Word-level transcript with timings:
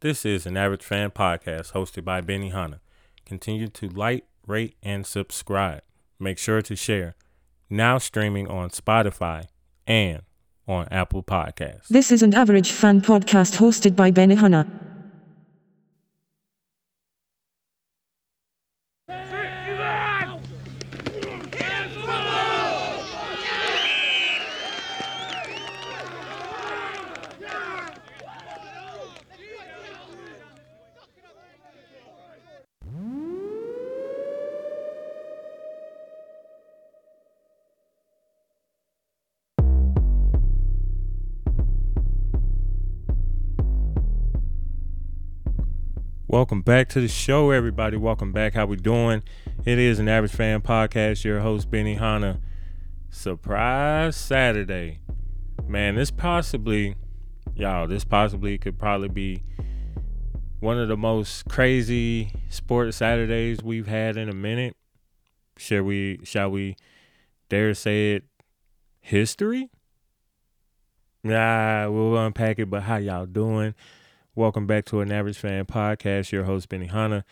This 0.00 0.26
is 0.26 0.44
an 0.44 0.58
Average 0.58 0.82
Fan 0.82 1.10
podcast 1.10 1.72
hosted 1.72 2.04
by 2.04 2.20
Benny 2.20 2.50
Hanna. 2.50 2.80
Continue 3.24 3.68
to 3.68 3.88
like, 3.88 4.26
rate, 4.46 4.76
and 4.82 5.06
subscribe. 5.06 5.80
Make 6.20 6.36
sure 6.36 6.60
to 6.60 6.76
share. 6.76 7.14
Now 7.70 7.96
streaming 7.96 8.46
on 8.46 8.68
Spotify 8.68 9.46
and 9.86 10.20
on 10.68 10.86
Apple 10.90 11.22
Podcasts. 11.22 11.88
This 11.88 12.12
is 12.12 12.22
an 12.22 12.34
average 12.34 12.72
fan 12.72 13.00
podcast 13.00 13.56
hosted 13.56 13.96
by 13.96 14.10
Benny 14.10 14.34
Hanna. 14.34 14.85
Welcome 46.36 46.60
back 46.60 46.90
to 46.90 47.00
the 47.00 47.08
show, 47.08 47.50
everybody. 47.50 47.96
Welcome 47.96 48.30
back. 48.30 48.52
How 48.52 48.66
we 48.66 48.76
doing? 48.76 49.22
It 49.64 49.78
is 49.78 49.98
an 49.98 50.06
average 50.06 50.32
fan 50.32 50.60
podcast. 50.60 51.24
Your 51.24 51.40
host 51.40 51.70
Benny 51.70 51.94
Hanna. 51.94 52.42
Surprise 53.08 54.16
Saturday, 54.16 55.00
man. 55.66 55.94
This 55.94 56.10
possibly, 56.10 56.94
y'all. 57.54 57.86
This 57.86 58.04
possibly 58.04 58.58
could 58.58 58.78
probably 58.78 59.08
be 59.08 59.44
one 60.60 60.78
of 60.78 60.88
the 60.88 60.96
most 60.98 61.48
crazy 61.48 62.32
sports 62.50 62.98
Saturdays 62.98 63.62
we've 63.62 63.86
had 63.86 64.18
in 64.18 64.28
a 64.28 64.34
minute. 64.34 64.76
Shall 65.56 65.84
we? 65.84 66.20
Shall 66.22 66.50
we 66.50 66.76
dare 67.48 67.72
say 67.72 68.12
it? 68.12 68.24
History? 69.00 69.70
Nah, 71.24 71.88
we'll 71.88 72.14
unpack 72.18 72.58
it. 72.58 72.68
But 72.68 72.82
how 72.82 72.96
y'all 72.96 73.24
doing? 73.24 73.74
Welcome 74.36 74.66
back 74.66 74.84
to 74.86 75.00
an 75.00 75.10
Average 75.10 75.38
Fan 75.38 75.64
Podcast. 75.64 76.30
Your 76.30 76.44
host 76.44 76.68
Benny 76.68 76.88
Hanna. 76.88 77.24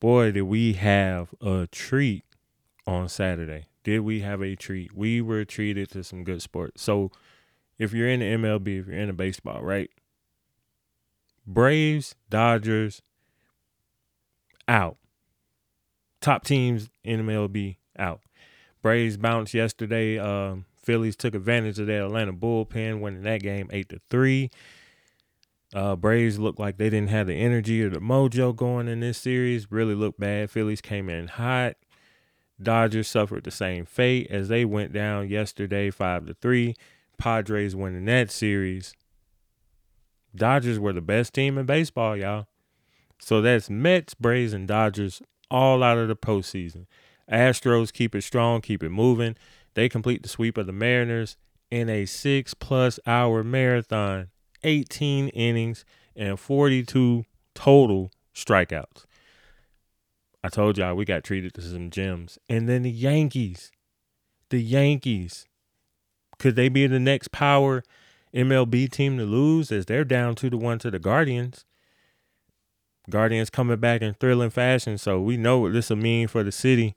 Boy, 0.00 0.32
did 0.32 0.42
we 0.42 0.72
have 0.72 1.32
a 1.40 1.68
treat 1.70 2.24
on 2.88 3.08
Saturday. 3.08 3.66
Did 3.84 4.00
we 4.00 4.22
have 4.22 4.42
a 4.42 4.56
treat? 4.56 4.96
We 4.96 5.20
were 5.20 5.44
treated 5.44 5.88
to 5.92 6.02
some 6.02 6.24
good 6.24 6.42
sports. 6.42 6.82
So 6.82 7.12
if 7.78 7.92
you're 7.92 8.08
in 8.08 8.18
the 8.18 8.26
MLB, 8.26 8.80
if 8.80 8.88
you're 8.88 8.96
in 8.96 9.06
the 9.06 9.12
baseball, 9.12 9.62
right? 9.62 9.88
Braves, 11.46 12.16
Dodgers, 12.28 13.00
out. 14.66 14.96
Top 16.20 16.42
teams 16.42 16.90
in 17.04 17.24
MLB 17.24 17.76
out. 17.96 18.22
Braves 18.82 19.16
bounced 19.16 19.54
yesterday. 19.54 20.18
Um, 20.18 20.64
Phillies 20.82 21.14
took 21.14 21.36
advantage 21.36 21.78
of 21.78 21.86
that 21.86 22.02
Atlanta 22.02 22.32
bullpen, 22.32 22.98
winning 22.98 23.22
that 23.22 23.40
game 23.40 23.68
eight 23.72 23.88
to 23.90 24.00
three. 24.10 24.50
Uh, 25.76 25.94
Braves 25.94 26.38
looked 26.38 26.58
like 26.58 26.78
they 26.78 26.88
didn't 26.88 27.10
have 27.10 27.26
the 27.26 27.34
energy 27.34 27.82
or 27.82 27.90
the 27.90 28.00
mojo 28.00 28.56
going 28.56 28.88
in 28.88 29.00
this 29.00 29.18
series. 29.18 29.70
Really 29.70 29.94
looked 29.94 30.18
bad. 30.18 30.50
Phillies 30.50 30.80
came 30.80 31.10
in 31.10 31.28
hot. 31.28 31.76
Dodgers 32.60 33.08
suffered 33.08 33.44
the 33.44 33.50
same 33.50 33.84
fate 33.84 34.26
as 34.30 34.48
they 34.48 34.64
went 34.64 34.94
down 34.94 35.28
yesterday, 35.28 35.90
five 35.90 36.24
to 36.28 36.32
three. 36.32 36.76
Padres 37.18 37.76
winning 37.76 38.06
that 38.06 38.30
series. 38.30 38.94
Dodgers 40.34 40.78
were 40.78 40.94
the 40.94 41.02
best 41.02 41.34
team 41.34 41.58
in 41.58 41.66
baseball, 41.66 42.16
y'all. 42.16 42.46
So 43.18 43.42
that's 43.42 43.68
Mets, 43.68 44.14
Braves, 44.14 44.54
and 44.54 44.66
Dodgers 44.66 45.20
all 45.50 45.82
out 45.82 45.98
of 45.98 46.08
the 46.08 46.16
postseason. 46.16 46.86
Astros 47.30 47.92
keep 47.92 48.14
it 48.14 48.22
strong, 48.22 48.62
keep 48.62 48.82
it 48.82 48.88
moving. 48.88 49.36
They 49.74 49.90
complete 49.90 50.22
the 50.22 50.30
sweep 50.30 50.56
of 50.56 50.64
the 50.64 50.72
Mariners 50.72 51.36
in 51.70 51.90
a 51.90 52.06
six 52.06 52.54
plus 52.54 52.98
hour 53.06 53.44
marathon. 53.44 54.28
18 54.66 55.28
innings 55.28 55.84
and 56.14 56.38
42 56.38 57.24
total 57.54 58.10
strikeouts. 58.34 59.04
I 60.44 60.48
told 60.48 60.78
y'all 60.78 60.94
we 60.94 61.04
got 61.04 61.24
treated 61.24 61.54
to 61.54 61.62
some 61.62 61.90
gems. 61.90 62.38
And 62.48 62.68
then 62.68 62.82
the 62.82 62.90
Yankees. 62.90 63.72
The 64.50 64.62
Yankees. 64.62 65.46
Could 66.38 66.56
they 66.56 66.68
be 66.68 66.86
the 66.86 67.00
next 67.00 67.32
power 67.32 67.82
MLB 68.34 68.90
team 68.90 69.16
to 69.18 69.24
lose 69.24 69.72
as 69.72 69.86
they're 69.86 70.04
down 70.04 70.34
2 70.34 70.50
to 70.50 70.56
1 70.56 70.78
to 70.80 70.90
the 70.90 70.98
Guardians? 70.98 71.64
Guardians 73.08 73.50
coming 73.50 73.78
back 73.78 74.02
in 74.02 74.14
thrilling 74.14 74.50
fashion. 74.50 74.98
So 74.98 75.20
we 75.20 75.36
know 75.36 75.58
what 75.58 75.72
this 75.72 75.90
will 75.90 75.96
mean 75.96 76.28
for 76.28 76.42
the 76.42 76.52
city 76.52 76.96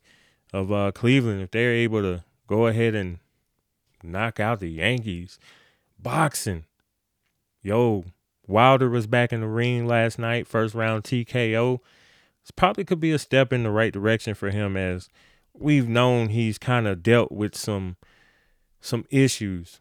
of 0.54 0.72
uh, 0.72 0.92
Cleveland 0.92 1.42
if 1.42 1.52
they're 1.52 1.74
able 1.74 2.02
to 2.02 2.24
go 2.48 2.68
ahead 2.68 2.96
and 2.96 3.20
knock 4.04 4.40
out 4.40 4.60
the 4.60 4.70
Yankees. 4.70 5.40
Boxing. 5.98 6.66
Yo, 7.62 8.06
Wilder 8.48 8.90
was 8.90 9.08
back 9.08 9.34
in 9.34 9.42
the 9.42 9.48
ring 9.48 9.86
last 9.86 10.18
night, 10.18 10.48
first 10.48 10.74
round 10.74 11.04
TKO. 11.04 11.80
This 12.42 12.52
probably 12.52 12.86
could 12.86 13.00
be 13.00 13.12
a 13.12 13.20
step 13.20 13.52
in 13.52 13.64
the 13.64 13.72
right 13.72 13.92
direction 13.92 14.34
for 14.34 14.50
him 14.50 14.78
as 14.78 15.10
we've 15.54 15.90
known 15.90 16.30
he's 16.30 16.58
kind 16.58 16.88
of 16.88 17.04
dealt 17.04 17.32
with 17.32 17.56
some 17.56 17.98
some 18.82 19.06
issues, 19.10 19.80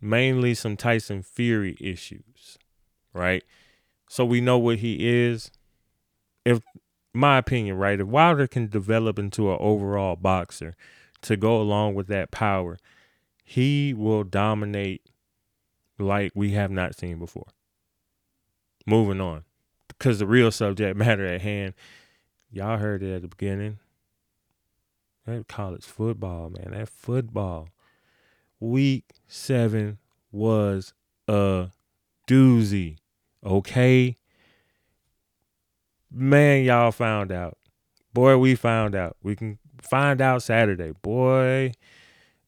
mainly 0.00 0.54
some 0.54 0.76
Tyson 0.76 1.22
Fury 1.22 1.76
issues, 1.80 2.58
right? 3.12 3.44
So 4.08 4.24
we 4.24 4.40
know 4.40 4.58
what 4.58 4.78
he 4.78 5.08
is. 5.08 5.52
If 6.44 6.60
my 7.12 7.38
opinion, 7.38 7.76
right, 7.76 8.00
if 8.00 8.08
Wilder 8.08 8.48
can 8.48 8.66
develop 8.66 9.18
into 9.20 9.52
an 9.52 9.58
overall 9.60 10.16
boxer 10.16 10.74
to 11.22 11.36
go 11.36 11.60
along 11.60 11.94
with 11.94 12.08
that 12.08 12.32
power, 12.32 12.76
he 13.44 13.94
will 13.94 14.24
dominate 14.24 15.02
like 15.98 16.32
we 16.34 16.52
have 16.52 16.70
not 16.70 16.94
seen 16.94 17.18
before. 17.18 17.46
Moving 18.86 19.20
on. 19.20 19.44
Because 19.88 20.18
the 20.18 20.26
real 20.26 20.50
subject 20.50 20.96
matter 20.96 21.26
at 21.26 21.40
hand, 21.40 21.74
y'all 22.50 22.78
heard 22.78 23.02
it 23.02 23.14
at 23.14 23.22
the 23.22 23.28
beginning. 23.28 23.78
That 25.26 25.48
college 25.48 25.84
football, 25.84 26.50
man. 26.50 26.72
That 26.72 26.88
football. 26.88 27.68
Week 28.60 29.04
seven 29.26 29.98
was 30.30 30.92
a 31.28 31.68
doozy. 32.28 32.98
Okay. 33.44 34.18
Man, 36.10 36.64
y'all 36.64 36.92
found 36.92 37.32
out. 37.32 37.58
Boy, 38.12 38.36
we 38.36 38.54
found 38.54 38.94
out. 38.94 39.16
We 39.22 39.34
can 39.34 39.58
find 39.82 40.20
out 40.20 40.42
Saturday. 40.42 40.92
Boy, 41.02 41.72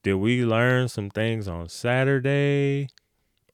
did 0.03 0.15
we 0.15 0.45
learn 0.45 0.89
some 0.89 1.11
things 1.11 1.49
on 1.49 1.69
Saturday? 1.69 2.89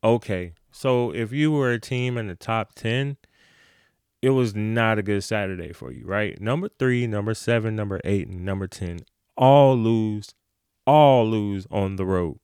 Okay, 0.03 0.55
so 0.71 1.13
if 1.13 1.33
you 1.33 1.53
were 1.53 1.73
a 1.73 1.81
team 1.81 2.17
in 2.17 2.29
the 2.29 2.35
top 2.35 2.75
10, 2.75 3.17
it 4.21 4.31
was 4.31 4.55
not 4.55 4.99
a 4.99 5.03
good 5.03 5.25
Saturday 5.25 5.73
for 5.73 5.93
you, 5.93 6.05
right? 6.07 6.41
Number 6.41 6.69
three, 6.69 7.07
number 7.07 7.35
seven, 7.35 7.75
number 7.75 8.01
eight, 8.05 8.29
and 8.29 8.45
number 8.45 8.67
10 8.67 9.01
all 9.37 9.77
lose, 9.77 10.35
all 10.87 11.27
lose 11.29 11.67
on 11.71 11.97
the 11.97 12.07
road. 12.07 12.39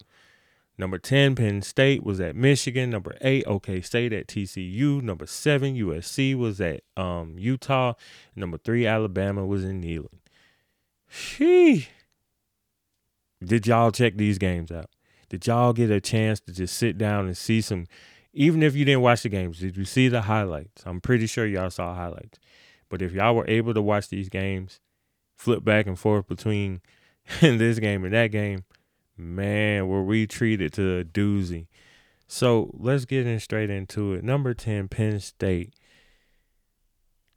Number 0.76 0.98
10, 0.98 1.34
Penn 1.34 1.62
State 1.62 2.04
was 2.04 2.20
at 2.20 2.36
Michigan. 2.36 2.90
Number 2.90 3.16
8, 3.20 3.44
OK 3.46 3.80
State 3.80 4.12
at 4.12 4.28
TCU. 4.28 5.02
Number 5.02 5.26
7, 5.26 5.74
USC 5.74 6.36
was 6.36 6.60
at 6.60 6.82
um, 6.96 7.34
Utah. 7.36 7.94
Number 8.36 8.58
3, 8.58 8.86
Alabama 8.86 9.44
was 9.44 9.64
in 9.64 9.82
Neyland. 9.82 10.20
Shee. 11.08 11.88
Did 13.44 13.66
y'all 13.66 13.90
check 13.90 14.16
these 14.16 14.38
games 14.38 14.70
out? 14.70 14.90
Did 15.28 15.46
y'all 15.46 15.72
get 15.72 15.90
a 15.90 16.00
chance 16.00 16.40
to 16.40 16.52
just 16.52 16.76
sit 16.76 16.98
down 16.98 17.26
and 17.26 17.36
see 17.36 17.60
some 17.60 17.86
even 18.32 18.62
if 18.62 18.74
you 18.74 18.84
didn't 18.84 19.00
watch 19.00 19.22
the 19.22 19.28
games 19.28 19.58
did 19.58 19.76
you 19.76 19.84
see 19.84 20.08
the 20.08 20.22
highlights? 20.22 20.82
I'm 20.86 21.00
pretty 21.00 21.26
sure 21.26 21.46
y'all 21.46 21.70
saw 21.70 21.94
highlights. 21.94 22.38
But 22.88 23.02
if 23.02 23.12
y'all 23.12 23.34
were 23.34 23.48
able 23.48 23.74
to 23.74 23.82
watch 23.82 24.08
these 24.08 24.28
games 24.28 24.80
flip 25.36 25.64
back 25.64 25.86
and 25.86 25.98
forth 25.98 26.26
between 26.26 26.80
this 27.40 27.78
game 27.78 28.04
and 28.04 28.14
that 28.14 28.28
game 28.28 28.64
man 29.16 29.88
were 29.88 30.02
we 30.02 30.26
treated 30.26 30.72
to 30.74 30.98
a 30.98 31.04
doozy. 31.04 31.66
So 32.26 32.70
let's 32.78 33.04
get 33.04 33.26
in 33.26 33.40
straight 33.40 33.70
into 33.70 34.12
it. 34.12 34.22
Number 34.22 34.54
10 34.54 34.88
penn 34.88 35.18
state. 35.20 35.74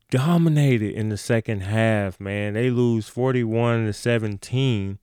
Dominated 0.09 0.93
in 0.93 1.09
the 1.09 1.17
second 1.17 1.61
half 1.61 2.19
man. 2.19 2.53
They 2.53 2.69
lose 2.69 3.07
41 3.07 3.85
to 3.85 3.93
17 3.93 4.99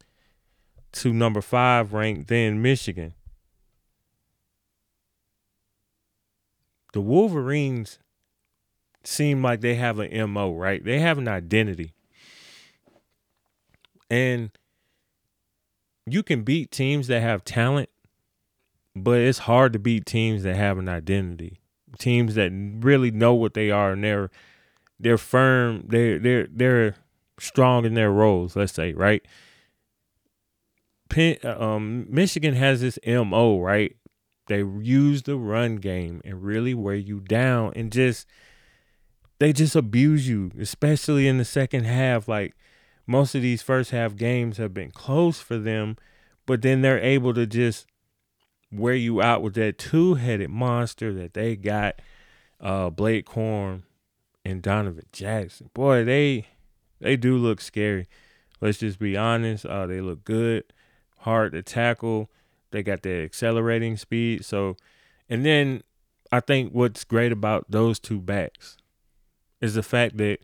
to 0.93 1.12
number 1.12 1.40
five 1.40 1.93
ranked 1.93 2.29
then 2.29 2.62
Michigan. 2.62 3.14
The 6.93 7.00
Wolverines 7.00 7.99
seem 9.05 9.43
like 9.43 9.61
they 9.61 9.75
have 9.75 9.99
an 9.99 10.31
MO, 10.32 10.55
right? 10.55 10.82
They 10.85 11.00
have 11.00 11.19
an 11.19 11.29
identity. 11.29 11.93
And 14.11 14.50
you 16.06 16.23
can 16.23 16.43
beat 16.43 16.70
teams 16.70 17.08
that 17.08 17.20
have 17.20 17.44
talent, 17.44 17.90
but 18.96 19.20
it's 19.20 19.40
hard 19.40 19.73
to 19.75 19.79
beat 19.79 20.06
teams 20.06 20.43
that 20.43 20.56
have 20.56 20.79
an 20.79 20.88
identity. 20.88 21.61
teams 21.99 22.35
that 22.35 22.50
really 22.52 23.11
know 23.11 23.35
what 23.35 23.55
they 23.55 23.70
are 23.70 23.93
and 23.93 24.05
they're 24.05 24.31
they're 25.00 25.19
firm, 25.19 25.85
they're 25.87 26.19
they're 26.19 26.49
they're 26.50 26.96
strong 27.38 27.85
in 27.85 27.94
their 27.94 28.11
roles, 28.11 28.56
let's 28.56 28.73
say, 28.73 28.93
right? 28.93 29.25
Penn, 31.09 31.37
um, 31.45 32.07
Michigan 32.09 32.55
has 32.55 32.81
this 32.81 32.99
MO, 33.07 33.61
right? 33.61 33.97
They 34.47 34.59
use 34.59 35.23
the 35.23 35.37
run 35.37 35.77
game 35.77 36.21
and 36.25 36.43
really 36.43 36.75
wear 36.75 36.95
you 36.95 37.21
down 37.21 37.73
and 37.77 37.93
just 37.93 38.27
they 39.39 39.53
just 39.53 39.77
abuse 39.77 40.29
you, 40.29 40.51
especially 40.59 41.29
in 41.29 41.39
the 41.39 41.45
second 41.45 41.85
half. 41.85 42.29
Like 42.29 42.57
most 43.07 43.35
of 43.35 43.43
these 43.43 43.63
first 43.63 43.91
half 43.91 44.17
games 44.17 44.57
have 44.57 44.75
been 44.75 44.91
close 44.91 45.41
for 45.41 45.59
them, 45.59 45.97
but 46.47 46.63
then 46.63 46.83
they're 46.83 47.01
able 47.01 47.35
to 47.35 47.47
just 47.47 47.87
wear 48.73 48.95
you 48.95 49.23
out 49.23 49.43
with 49.43 49.55
that 49.55 49.79
two 49.79 50.15
headed 50.15 50.51
monster 50.51 51.13
that 51.15 51.35
they 51.35 51.57
got, 51.57 52.01
uh, 52.61 52.91
Blake 52.91 53.27
Corum 53.27 53.83
and 54.45 54.63
Donovan 54.63 55.07
Jackson. 55.13 55.71
Boy, 55.75 56.05
they 56.05 56.47
they 57.01 57.17
do 57.17 57.37
look 57.37 57.61
scary. 57.61 58.09
Let's 58.61 58.79
just 58.79 58.99
be 58.99 59.17
honest. 59.17 59.65
Uh, 59.65 59.87
they 59.87 60.01
look 60.01 60.25
good, 60.25 60.65
hard 61.19 61.53
to 61.53 61.62
tackle. 61.62 62.31
They 62.70 62.82
got 62.82 63.03
the 63.03 63.23
accelerating 63.23 63.97
speed. 63.97 64.44
So, 64.44 64.76
and 65.29 65.44
then 65.44 65.82
I 66.31 66.41
think 66.41 66.73
what's 66.73 67.05
great 67.05 67.32
about 67.32 67.70
those 67.70 67.99
two 67.99 68.20
backs 68.20 68.76
is 69.61 69.75
the 69.75 69.82
fact 69.82 70.17
that 70.19 70.38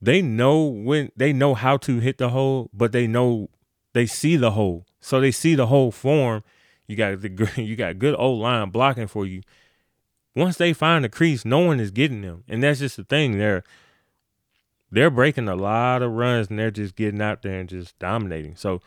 they 0.00 0.22
know 0.22 0.64
when 0.64 1.10
they 1.16 1.32
know 1.32 1.54
how 1.54 1.76
to 1.78 1.98
hit 1.98 2.18
the 2.18 2.30
hole, 2.30 2.70
but 2.72 2.92
they 2.92 3.06
know 3.06 3.48
they 3.92 4.06
see 4.06 4.36
the 4.36 4.52
hole. 4.52 4.86
So 5.00 5.20
they 5.20 5.30
see 5.30 5.54
the 5.54 5.66
whole 5.66 5.90
form. 5.90 6.42
You 6.86 6.96
got 6.96 7.20
the 7.20 7.52
you 7.62 7.76
got 7.76 7.98
good 7.98 8.14
old 8.18 8.40
line 8.40 8.70
blocking 8.70 9.06
for 9.06 9.26
you. 9.26 9.42
Once 10.36 10.56
they 10.56 10.72
find 10.72 11.04
the 11.04 11.08
crease, 11.08 11.44
no 11.44 11.60
one 11.60 11.78
is 11.80 11.90
getting 11.90 12.22
them, 12.22 12.44
and 12.48 12.62
that's 12.62 12.80
just 12.80 12.96
the 12.96 13.04
thing. 13.04 13.38
They're 13.38 13.64
they're 14.90 15.10
breaking 15.10 15.48
a 15.48 15.56
lot 15.56 16.02
of 16.02 16.12
runs, 16.12 16.50
and 16.50 16.58
they're 16.58 16.70
just 16.70 16.96
getting 16.96 17.22
out 17.22 17.42
there 17.42 17.60
and 17.60 17.68
just 17.68 17.98
dominating. 17.98 18.56
So 18.56 18.82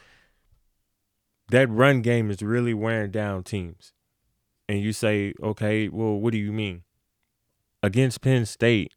that 1.49 1.69
run 1.69 2.01
game 2.01 2.29
is 2.29 2.41
really 2.41 2.73
wearing 2.73 3.11
down 3.11 3.43
teams. 3.43 3.93
And 4.69 4.81
you 4.81 4.91
say, 4.91 5.33
okay, 5.41 5.87
well, 5.87 6.19
what 6.19 6.31
do 6.31 6.37
you 6.37 6.51
mean? 6.51 6.83
Against 7.81 8.21
Penn 8.21 8.45
State, 8.45 8.93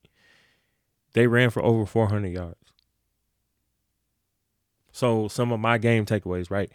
they 1.13 1.27
ran 1.27 1.51
for 1.51 1.63
over 1.65 1.87
400 1.87 2.29
yards. 2.29 2.57
So 4.93 5.29
some 5.29 5.53
of 5.53 5.61
my 5.61 5.79
game 5.79 6.05
takeaways, 6.05 6.51
right? 6.51 6.73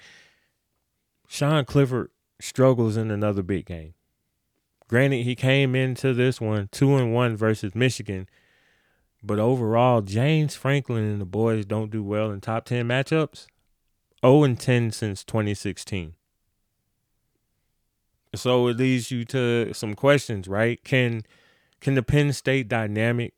Sean 1.27 1.66
Clifford 1.66 2.12
struggles 2.39 2.95
in 2.98 3.12
another 3.12 3.44
big 3.44 3.66
game. 3.66 3.94
Granted, 4.88 5.24
he 5.24 5.36
came 5.36 5.75
into 5.75 6.13
this 6.13 6.39
one 6.39 6.69
two 6.72 6.95
and 6.95 7.13
one 7.13 7.36
versus 7.36 7.74
Michigan, 7.74 8.30
but 9.24 9.39
overall, 9.39 10.01
James 10.01 10.56
Franklin 10.56 11.04
and 11.04 11.19
the 11.19 11.25
boys 11.25 11.66
don't 11.66 11.89
do 11.89 12.04
well 12.04 12.31
in 12.31 12.39
top 12.39 12.66
ten 12.66 12.88
matchups. 12.88 13.48
0 14.25 14.44
and 14.44 14.60
10 14.60 14.92
since 14.92 15.24
2016. 15.24 16.16
So 18.33 18.68
it 18.68 18.77
leads 18.77 19.12
you 19.12 19.24
to 19.25 19.74
some 19.74 19.94
questions, 19.95 20.48
right? 20.48 20.83
Can 20.83 21.24
can 21.80 21.95
the 21.95 22.04
Penn 22.04 22.33
State 22.33 22.68
dynamic 22.68 23.33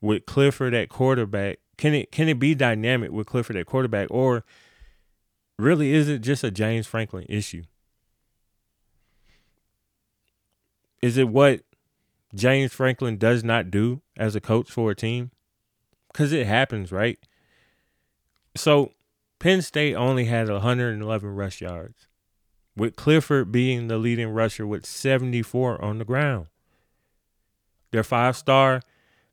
with 0.00 0.26
Clifford 0.26 0.74
at 0.74 0.88
quarterback 0.88 1.58
can 1.76 1.94
it 1.94 2.12
can 2.12 2.28
it 2.28 2.38
be 2.38 2.54
dynamic 2.54 3.10
with 3.10 3.26
Clifford 3.26 3.56
at 3.56 3.66
quarterback 3.66 4.08
or 4.10 4.44
really 5.58 5.92
is 5.92 6.08
it 6.08 6.20
just 6.20 6.44
a 6.44 6.50
James 6.50 6.86
Franklin 6.86 7.26
issue? 7.28 7.64
Is 11.02 11.16
it 11.16 11.28
what 11.28 11.62
James 12.34 12.72
Franklin 12.72 13.16
does 13.16 13.44
not 13.44 13.70
do 13.70 14.02
as 14.16 14.34
a 14.34 14.40
coach 14.40 14.70
for 14.70 14.90
a 14.90 14.94
team? 14.94 15.30
Cuz 16.14 16.32
it 16.32 16.46
happens, 16.46 16.92
right? 16.92 17.18
So 18.54 18.92
Penn 19.38 19.62
State 19.62 19.94
only 19.94 20.24
had 20.24 20.48
111 20.48 21.28
rush 21.28 21.60
yards, 21.60 22.06
with 22.76 22.96
Clifford 22.96 23.52
being 23.52 23.88
the 23.88 23.98
leading 23.98 24.30
rusher 24.30 24.66
with 24.66 24.86
74 24.86 25.82
on 25.82 25.98
the 25.98 26.04
ground. 26.04 26.46
Their 27.90 28.04
five 28.04 28.36
star, 28.36 28.82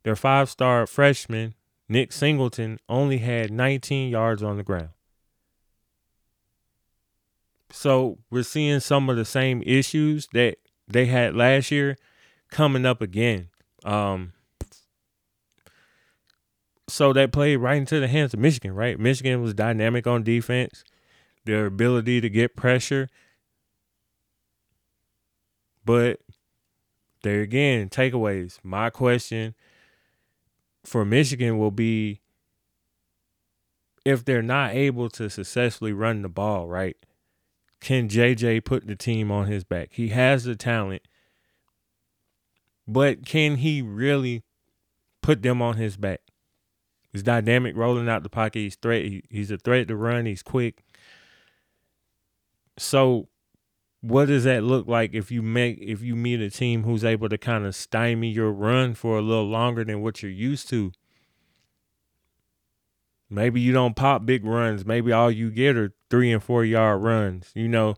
their 0.02 0.16
five 0.16 0.48
star 0.50 0.86
freshman, 0.86 1.54
Nick 1.88 2.12
Singleton, 2.12 2.78
only 2.88 3.18
had 3.18 3.50
19 3.50 4.10
yards 4.10 4.42
on 4.42 4.56
the 4.56 4.62
ground. 4.62 4.90
So 7.70 8.18
we're 8.30 8.44
seeing 8.44 8.80
some 8.80 9.10
of 9.10 9.16
the 9.16 9.24
same 9.24 9.62
issues 9.66 10.28
that 10.32 10.58
they 10.86 11.06
had 11.06 11.34
last 11.34 11.70
year 11.70 11.96
coming 12.50 12.86
up 12.86 13.02
again. 13.02 13.48
Um, 13.84 14.32
so 16.88 17.12
that 17.12 17.32
played 17.32 17.56
right 17.56 17.76
into 17.76 18.00
the 18.00 18.08
hands 18.08 18.34
of 18.34 18.40
Michigan, 18.40 18.74
right? 18.74 18.98
Michigan 18.98 19.42
was 19.42 19.54
dynamic 19.54 20.06
on 20.06 20.22
defense, 20.22 20.84
their 21.44 21.66
ability 21.66 22.20
to 22.20 22.28
get 22.28 22.56
pressure. 22.56 23.08
But 25.84 26.20
there 27.22 27.40
again, 27.40 27.88
takeaways. 27.88 28.58
My 28.62 28.90
question 28.90 29.54
for 30.84 31.04
Michigan 31.04 31.58
will 31.58 31.70
be 31.70 32.20
if 34.04 34.24
they're 34.24 34.42
not 34.42 34.74
able 34.74 35.08
to 35.10 35.30
successfully 35.30 35.92
run 35.92 36.22
the 36.22 36.28
ball, 36.28 36.68
right? 36.68 36.96
Can 37.80 38.08
JJ 38.08 38.64
put 38.64 38.86
the 38.86 38.96
team 38.96 39.30
on 39.30 39.46
his 39.46 39.64
back? 39.64 39.90
He 39.92 40.08
has 40.08 40.44
the 40.44 40.56
talent, 40.56 41.02
but 42.86 43.24
can 43.24 43.56
he 43.56 43.82
really 43.82 44.42
put 45.22 45.42
them 45.42 45.62
on 45.62 45.76
his 45.76 45.96
back? 45.96 46.20
He's 47.14 47.22
dynamic, 47.22 47.76
rolling 47.76 48.08
out 48.08 48.24
the 48.24 48.28
pocket. 48.28 48.58
He's 48.58 48.74
threat. 48.74 49.04
he's 49.30 49.52
a 49.52 49.56
threat 49.56 49.86
to 49.86 49.94
run. 49.94 50.26
He's 50.26 50.42
quick. 50.42 50.82
So, 52.76 53.28
what 54.00 54.26
does 54.26 54.42
that 54.42 54.64
look 54.64 54.88
like 54.88 55.14
if 55.14 55.30
you 55.30 55.40
make 55.40 55.78
if 55.80 56.02
you 56.02 56.16
meet 56.16 56.40
a 56.40 56.50
team 56.50 56.82
who's 56.82 57.04
able 57.04 57.28
to 57.28 57.38
kind 57.38 57.66
of 57.66 57.76
stymie 57.76 58.30
your 58.30 58.50
run 58.50 58.94
for 58.94 59.16
a 59.16 59.22
little 59.22 59.46
longer 59.46 59.84
than 59.84 60.02
what 60.02 60.24
you're 60.24 60.32
used 60.32 60.68
to? 60.70 60.90
Maybe 63.30 63.60
you 63.60 63.72
don't 63.72 63.94
pop 63.94 64.26
big 64.26 64.44
runs. 64.44 64.84
Maybe 64.84 65.12
all 65.12 65.30
you 65.30 65.52
get 65.52 65.76
are 65.76 65.94
three 66.10 66.32
and 66.32 66.42
four 66.42 66.64
yard 66.64 67.00
runs. 67.00 67.52
You 67.54 67.68
know, 67.68 67.94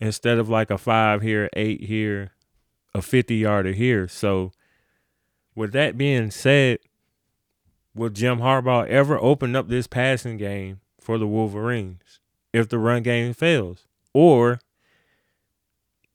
instead 0.00 0.38
of 0.38 0.48
like 0.48 0.70
a 0.70 0.78
five 0.78 1.22
here, 1.22 1.48
eight 1.54 1.84
here, 1.84 2.32
a 2.92 3.00
fifty 3.00 3.36
yarder 3.36 3.72
here. 3.74 4.08
So, 4.08 4.50
with 5.54 5.70
that 5.70 5.96
being 5.96 6.32
said 6.32 6.80
will 7.94 8.10
Jim 8.10 8.38
Harbaugh 8.38 8.86
ever 8.88 9.18
open 9.18 9.54
up 9.54 9.68
this 9.68 9.86
passing 9.86 10.36
game 10.36 10.80
for 11.00 11.18
the 11.18 11.26
Wolverines 11.26 12.20
if 12.52 12.68
the 12.68 12.78
run 12.78 13.02
game 13.02 13.32
fails? 13.32 13.86
Or 14.12 14.60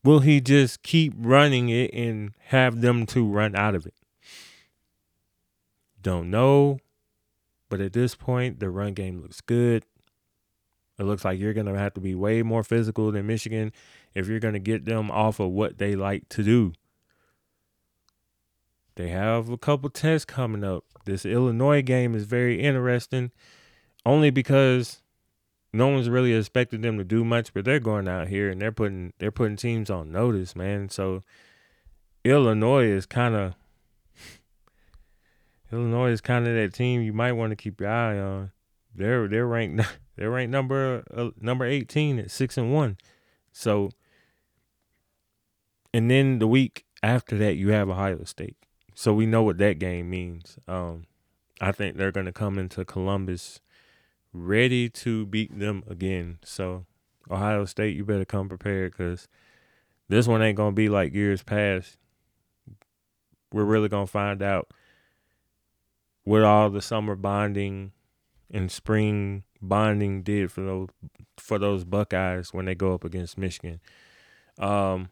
will 0.03 0.19
he 0.19 0.41
just 0.41 0.83
keep 0.83 1.13
running 1.17 1.69
it 1.69 1.93
and 1.93 2.33
have 2.48 2.81
them 2.81 3.05
to 3.07 3.25
run 3.25 3.55
out 3.55 3.75
of 3.75 3.86
it? 3.86 3.93
Don't 6.01 6.29
know. 6.29 6.79
But 7.69 7.81
at 7.81 7.93
this 7.93 8.15
point, 8.15 8.59
the 8.59 8.69
run 8.69 8.93
game 8.93 9.21
looks 9.21 9.41
good. 9.41 9.86
It 10.98 11.03
looks 11.03 11.24
like 11.24 11.39
you're 11.39 11.53
going 11.53 11.67
to 11.67 11.77
have 11.77 11.93
to 11.93 12.01
be 12.01 12.15
way 12.15 12.41
more 12.41 12.63
physical 12.63 13.12
than 13.12 13.27
Michigan 13.27 13.71
if 14.13 14.27
you're 14.27 14.39
going 14.39 14.55
to 14.55 14.59
get 14.59 14.86
them 14.86 15.12
off 15.12 15.39
of 15.39 15.51
what 15.51 15.77
they 15.77 15.95
like 15.95 16.27
to 16.29 16.43
do. 16.43 16.74
They 18.99 19.07
have 19.07 19.47
a 19.49 19.57
couple 19.57 19.89
tests 19.89 20.25
coming 20.25 20.61
up. 20.61 20.83
This 21.05 21.25
Illinois 21.25 21.81
game 21.81 22.15
is 22.15 22.25
very 22.25 22.59
interesting, 22.59 23.31
only 24.05 24.29
because 24.29 25.01
no 25.71 25.87
one's 25.87 26.09
really 26.09 26.33
expected 26.33 26.81
them 26.81 26.97
to 26.97 27.05
do 27.05 27.23
much, 27.23 27.53
but 27.53 27.63
they're 27.63 27.79
going 27.79 28.09
out 28.09 28.27
here 28.27 28.49
and 28.49 28.61
they're 28.61 28.73
putting 28.73 29.13
they're 29.17 29.31
putting 29.31 29.55
teams 29.55 29.89
on 29.89 30.11
notice, 30.11 30.53
man. 30.53 30.89
So 30.89 31.23
Illinois 32.25 32.87
is 32.87 33.05
kind 33.05 33.35
of 33.35 33.55
Illinois 35.71 36.09
is 36.09 36.19
kind 36.19 36.45
of 36.45 36.53
that 36.55 36.73
team 36.73 37.01
you 37.01 37.13
might 37.13 37.31
want 37.31 37.51
to 37.51 37.55
keep 37.55 37.79
your 37.79 37.89
eye 37.89 38.19
on. 38.19 38.51
They're 38.93 39.29
they're 39.29 39.47
ranked 39.47 39.81
they're 40.17 40.29
ranked 40.29 40.51
number 40.51 41.05
uh, 41.15 41.29
number 41.39 41.63
18 41.63 42.19
at 42.19 42.31
6 42.31 42.57
and 42.57 42.73
1. 42.73 42.97
So 43.53 43.91
and 45.93 46.11
then 46.11 46.39
the 46.39 46.49
week 46.49 46.85
after 47.01 47.37
that 47.37 47.55
you 47.55 47.69
have 47.69 47.87
Ohio 47.87 48.25
State. 48.25 48.57
So 48.99 49.13
we 49.13 49.25
know 49.25 49.43
what 49.43 49.59
that 49.59 49.79
game 49.79 50.09
means. 50.09 50.57
Um, 50.67 51.05
I 51.61 51.71
think 51.71 51.95
they're 51.95 52.11
going 52.11 52.25
to 52.25 52.33
come 52.33 52.59
into 52.59 52.83
Columbus 52.83 53.61
ready 54.33 54.89
to 54.89 55.25
beat 55.25 55.57
them 55.57 55.85
again. 55.87 56.39
So 56.43 56.85
Ohio 57.31 57.63
State, 57.63 57.95
you 57.95 58.03
better 58.03 58.25
come 58.25 58.49
prepared 58.49 58.91
because 58.91 59.29
this 60.09 60.27
one 60.27 60.41
ain't 60.41 60.57
going 60.57 60.73
to 60.73 60.75
be 60.75 60.89
like 60.89 61.13
years 61.13 61.43
past. 61.43 61.95
We're 63.53 63.63
really 63.63 63.87
going 63.87 64.05
to 64.05 64.11
find 64.11 64.41
out 64.41 64.69
what 66.25 66.43
all 66.43 66.69
the 66.69 66.81
summer 66.81 67.15
bonding 67.15 67.93
and 68.51 68.69
spring 68.69 69.45
bonding 69.61 70.23
did 70.23 70.51
for 70.51 70.59
those 70.59 70.89
for 71.37 71.57
those 71.57 71.85
Buckeyes 71.85 72.53
when 72.53 72.65
they 72.65 72.75
go 72.75 72.95
up 72.95 73.05
against 73.05 73.37
Michigan. 73.37 73.79
Um, 74.57 75.07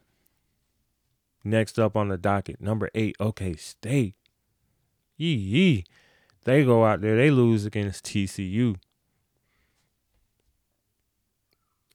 Next 1.48 1.78
up 1.78 1.96
on 1.96 2.08
the 2.08 2.18
docket, 2.18 2.60
number 2.60 2.90
eight, 2.94 3.16
OK 3.18 3.56
State. 3.56 4.14
Yee 5.16 5.34
yee. 5.34 5.84
They 6.44 6.62
go 6.62 6.84
out 6.84 7.00
there, 7.00 7.16
they 7.16 7.30
lose 7.30 7.64
against 7.64 8.04
TCU. 8.04 8.76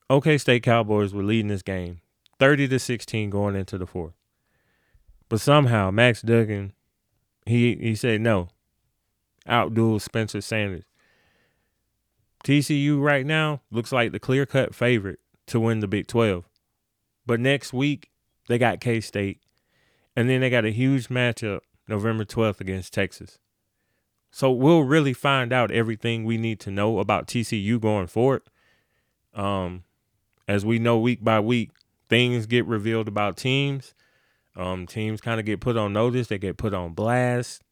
OK 0.10 0.40
State 0.40 0.64
Cowboys 0.64 1.14
were 1.14 1.22
leading 1.22 1.50
this 1.50 1.62
game 1.62 2.02
30 2.40 2.68
to 2.70 2.80
16 2.80 3.30
going 3.30 3.56
into 3.56 3.78
the 3.78 3.86
fourth. 3.86 4.16
But 5.30 5.40
somehow 5.40 5.92
Max 5.92 6.24
Duggan, 6.24 6.74
he 7.46 7.76
he 7.76 7.94
said 7.94 8.22
no. 8.22 8.50
Outduel 9.48 10.02
Spencer 10.02 10.42
Sanders. 10.42 10.86
TCU 12.44 13.00
right 13.00 13.26
now 13.26 13.62
looks 13.70 13.92
like 13.92 14.12
the 14.12 14.20
clear 14.20 14.48
cut 14.48 14.74
favorite 14.74 15.20
to 15.46 15.60
win 15.60 15.80
the 15.80 15.88
Big 15.88 16.08
12. 16.08 16.44
But 17.26 17.40
next 17.40 17.72
week, 17.72 18.10
they 18.48 18.58
got 18.58 18.80
K 18.80 19.00
State. 19.00 19.43
And 20.16 20.30
then 20.30 20.42
they 20.42 20.50
got 20.50 20.66
a 20.66 20.72
huge 20.72 21.10
matchup 21.10 21.62
November 21.88 22.26
12th 22.26 22.62
against 22.62 22.94
Texas. 22.94 23.40
So 24.32 24.52
we'll 24.52 24.84
really 24.84 25.14
find 25.14 25.54
out 25.54 25.72
everything 25.72 26.24
we 26.24 26.38
need 26.38 26.60
to 26.62 26.72
know 26.72 27.00
about 27.00 27.28
TCU 27.28 27.80
going 27.80 28.08
forward. 28.08 28.42
Um, 29.34 29.84
as 30.48 30.66
we 30.66 30.80
know 30.80 30.98
week 30.98 31.24
by 31.24 31.40
week, 31.40 31.72
things 32.10 32.46
get 32.46 32.66
revealed 32.66 33.08
about 33.08 33.38
teams. 33.38 33.94
Um, 34.56 34.86
teams 34.86 35.22
kind 35.22 35.40
of 35.40 35.46
get 35.46 35.62
put 35.62 35.78
on 35.78 35.94
notice, 35.94 36.28
they 36.28 36.38
get 36.38 36.58
put 36.58 36.74
on 36.74 36.94
blast. 36.94 37.64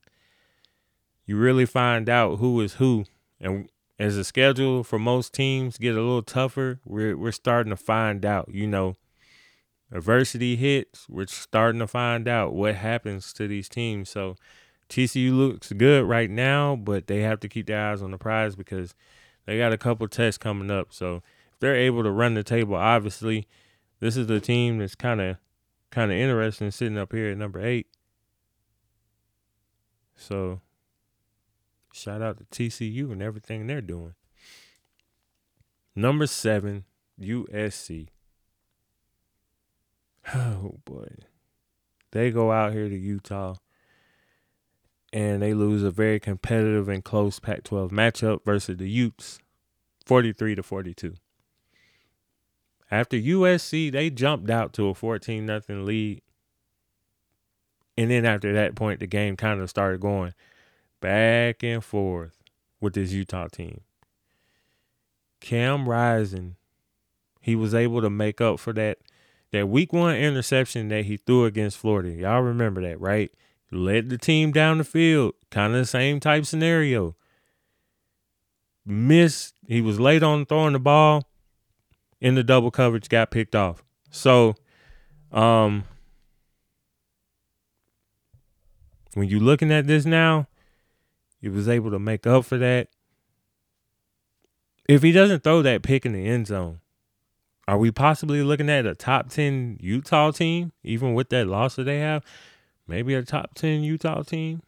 You 1.26 1.38
really 1.38 1.66
find 1.66 2.10
out 2.10 2.40
who 2.40 2.60
is 2.62 2.74
who. 2.74 3.06
And 3.40 3.70
as 4.00 4.16
the 4.16 4.24
schedule 4.24 4.84
for 4.84 4.98
most 4.98 5.34
teams 5.34 5.78
get 5.78 5.96
a 5.96 6.02
little 6.02 6.24
tougher, 6.24 6.80
we're 6.84 7.16
we're 7.16 7.32
starting 7.32 7.70
to 7.70 7.78
find 7.78 8.26
out, 8.26 8.50
you 8.52 8.68
know, 8.68 8.96
adversity 9.92 10.56
hits, 10.56 11.08
we're 11.10 11.28
starting 11.28 11.80
to 11.80 11.88
find 11.88 12.28
out 12.28 12.54
what 12.54 12.76
happens 12.76 13.34
to 13.34 13.48
these 13.48 13.68
teams. 13.68 14.10
So 14.10 14.36
TCU 14.90 15.36
looks 15.36 15.72
good 15.72 16.06
right 16.06 16.30
now, 16.30 16.76
but 16.76 17.08
they 17.08 17.22
have 17.22 17.40
to 17.42 17.50
keep 17.50 17.68
their 17.68 17.92
eyes 17.92 18.02
on 18.02 18.12
the 18.12 18.18
prize 18.18 18.56
because 18.56 18.94
they 19.46 19.58
got 19.58 19.74
a 19.74 19.78
couple 19.78 20.08
tests 20.08 20.38
coming 20.38 20.72
up. 20.72 20.88
So 20.92 21.24
if 21.54 21.60
they're 21.60 21.76
able 21.76 22.04
to 22.04 22.12
run 22.12 22.34
the 22.34 22.44
table, 22.44 22.76
obviously, 22.76 23.48
this 24.00 24.18
is 24.18 24.28
the 24.28 24.40
team 24.40 24.80
that's 24.80 24.96
kind 24.96 25.22
of 25.22 25.38
kind 25.92 26.12
of 26.12 26.18
interesting 26.18 26.72
sitting 26.72 26.98
up 26.98 27.12
here 27.12 27.32
at 27.32 27.38
number 27.38 27.64
eight. 27.64 27.88
So 30.16 30.62
shout 31.94 32.22
out 32.22 32.38
to 32.38 32.46
TCU 32.46 33.12
and 33.12 33.22
everything 33.22 33.68
they're 33.68 33.82
doing. 33.82 34.16
Number 35.96 36.28
seven, 36.28 36.86
USC. 37.20 38.08
Oh 40.34 40.80
boy. 40.86 41.08
They 42.12 42.32
go 42.32 42.52
out 42.52 42.74
here 42.74 42.90
to 42.90 42.96
Utah 42.96 43.56
and 45.14 45.42
they 45.42 45.54
lose 45.54 45.84
a 45.84 45.92
very 45.92 46.20
competitive 46.20 46.88
and 46.88 47.04
close 47.04 47.40
Pac 47.40 47.64
12 47.64 47.92
matchup 47.92 48.46
versus 48.46 48.78
the 48.78 48.90
Utes 48.90 49.40
43 50.06 50.56
to 50.56 50.64
42. 50.64 51.16
After 52.90 53.18
USC, 53.18 53.92
they 53.92 54.10
jumped 54.10 54.50
out 54.50 54.74
to 54.74 54.88
a 54.88 54.94
14 54.94 55.46
nothing 55.46 55.86
lead. 55.86 56.22
And 57.98 58.12
then 58.12 58.26
after 58.26 58.54
that 58.54 58.76
point, 58.76 59.00
the 59.00 59.08
game 59.08 59.38
kind 59.38 59.62
of 59.62 59.70
started 59.70 60.02
going 60.02 60.34
back 61.00 61.64
and 61.64 61.84
forth 61.84 62.38
with 62.80 62.94
this 62.94 63.12
Utah 63.12 63.48
team. 63.48 63.82
Cam 65.40 65.90
Rising, 65.90 66.56
he 67.42 67.56
was 67.56 67.74
able 67.74 68.02
to 68.02 68.10
make 68.10 68.40
up 68.42 68.60
for 68.60 68.74
that 68.74 69.00
that 69.52 69.68
week 69.68 69.94
one 69.94 70.16
interception 70.16 70.88
that 70.90 71.06
he 71.06 71.18
threw 71.18 71.46
against 71.46 71.78
Florida. 71.78 72.12
Y'all 72.12 72.42
remember 72.42 72.82
that, 72.82 73.00
right? 73.00 73.32
Led 73.72 74.10
the 74.10 74.18
team 74.18 74.52
down 74.52 74.78
the 74.78 74.84
field, 74.84 75.34
kind 75.50 75.74
of 75.74 75.80
the 75.80 75.86
same 75.86 76.20
type 76.20 76.46
scenario. 76.46 77.16
Missed. 78.86 79.56
He 79.68 79.82
was 79.82 80.00
late 80.00 80.24
on 80.24 80.46
throwing 80.46 80.74
the 80.74 80.80
ball 80.80 81.30
in 82.20 82.36
the 82.36 82.44
double 82.44 82.72
coverage, 82.72 83.10
got 83.10 83.32
picked 83.32 83.56
off. 83.56 83.84
So, 84.10 84.56
um, 85.32 85.86
when 89.14 89.28
you're 89.28 89.40
looking 89.40 89.72
at 89.72 89.88
this 89.88 90.06
now, 90.06 90.48
he 91.40 91.50
was 91.50 91.68
able 91.68 91.92
to 91.92 92.00
make 92.00 92.28
up 92.28 92.46
for 92.46 92.58
that. 92.58 92.90
If 94.88 95.02
he 95.02 95.12
doesn't 95.12 95.44
throw 95.44 95.62
that 95.62 95.84
pick 95.84 96.06
in 96.06 96.14
the 96.14 96.26
end 96.26 96.48
zone, 96.48 96.81
are 97.68 97.78
we 97.78 97.92
possibly 97.92 98.44
looking 98.44 98.70
at 98.70 98.86
a 98.86 98.96
top 98.96 99.30
10 99.30 99.78
Utah 99.80 100.32
team, 100.32 100.72
even 100.84 101.14
with 101.14 101.30
that 101.30 101.48
loss 101.48 101.76
that 101.76 101.84
they 101.84 102.00
have? 102.00 102.24
Maybe 102.88 103.14
a 103.14 103.24
top 103.24 103.54
10 103.56 103.84
Utah 103.84 104.24
team 104.24 104.62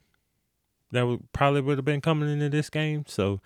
that 0.92 1.06
would 1.08 1.32
probably 1.34 1.62
would 1.62 1.78
have 1.78 1.86
been 1.86 2.02
coming 2.02 2.30
into 2.30 2.50
this 2.50 2.70
game. 2.70 3.04
So 3.08 3.42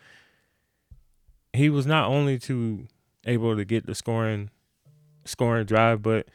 he 1.54 1.70
was 1.70 1.86
not 1.86 2.10
only 2.10 2.38
to 2.40 2.88
able 3.26 3.56
to 3.56 3.66
get 3.66 3.86
the 3.86 3.96
scoring 3.96 4.50
scoring 5.26 5.66
drive, 5.66 6.02
but 6.02 6.28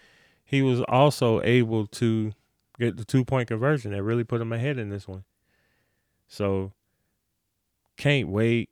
he 0.44 0.62
was 0.62 0.80
also 0.82 1.40
able 1.42 1.86
to 1.86 2.32
get 2.78 2.96
the 2.96 3.04
two 3.04 3.24
point 3.24 3.48
conversion 3.48 3.92
that 3.92 4.02
really 4.02 4.24
put 4.24 4.40
him 4.40 4.52
ahead 4.52 4.78
in 4.78 4.88
this 4.88 5.06
one. 5.06 5.24
So 6.26 6.72
can't 7.96 8.28
wait 8.28 8.70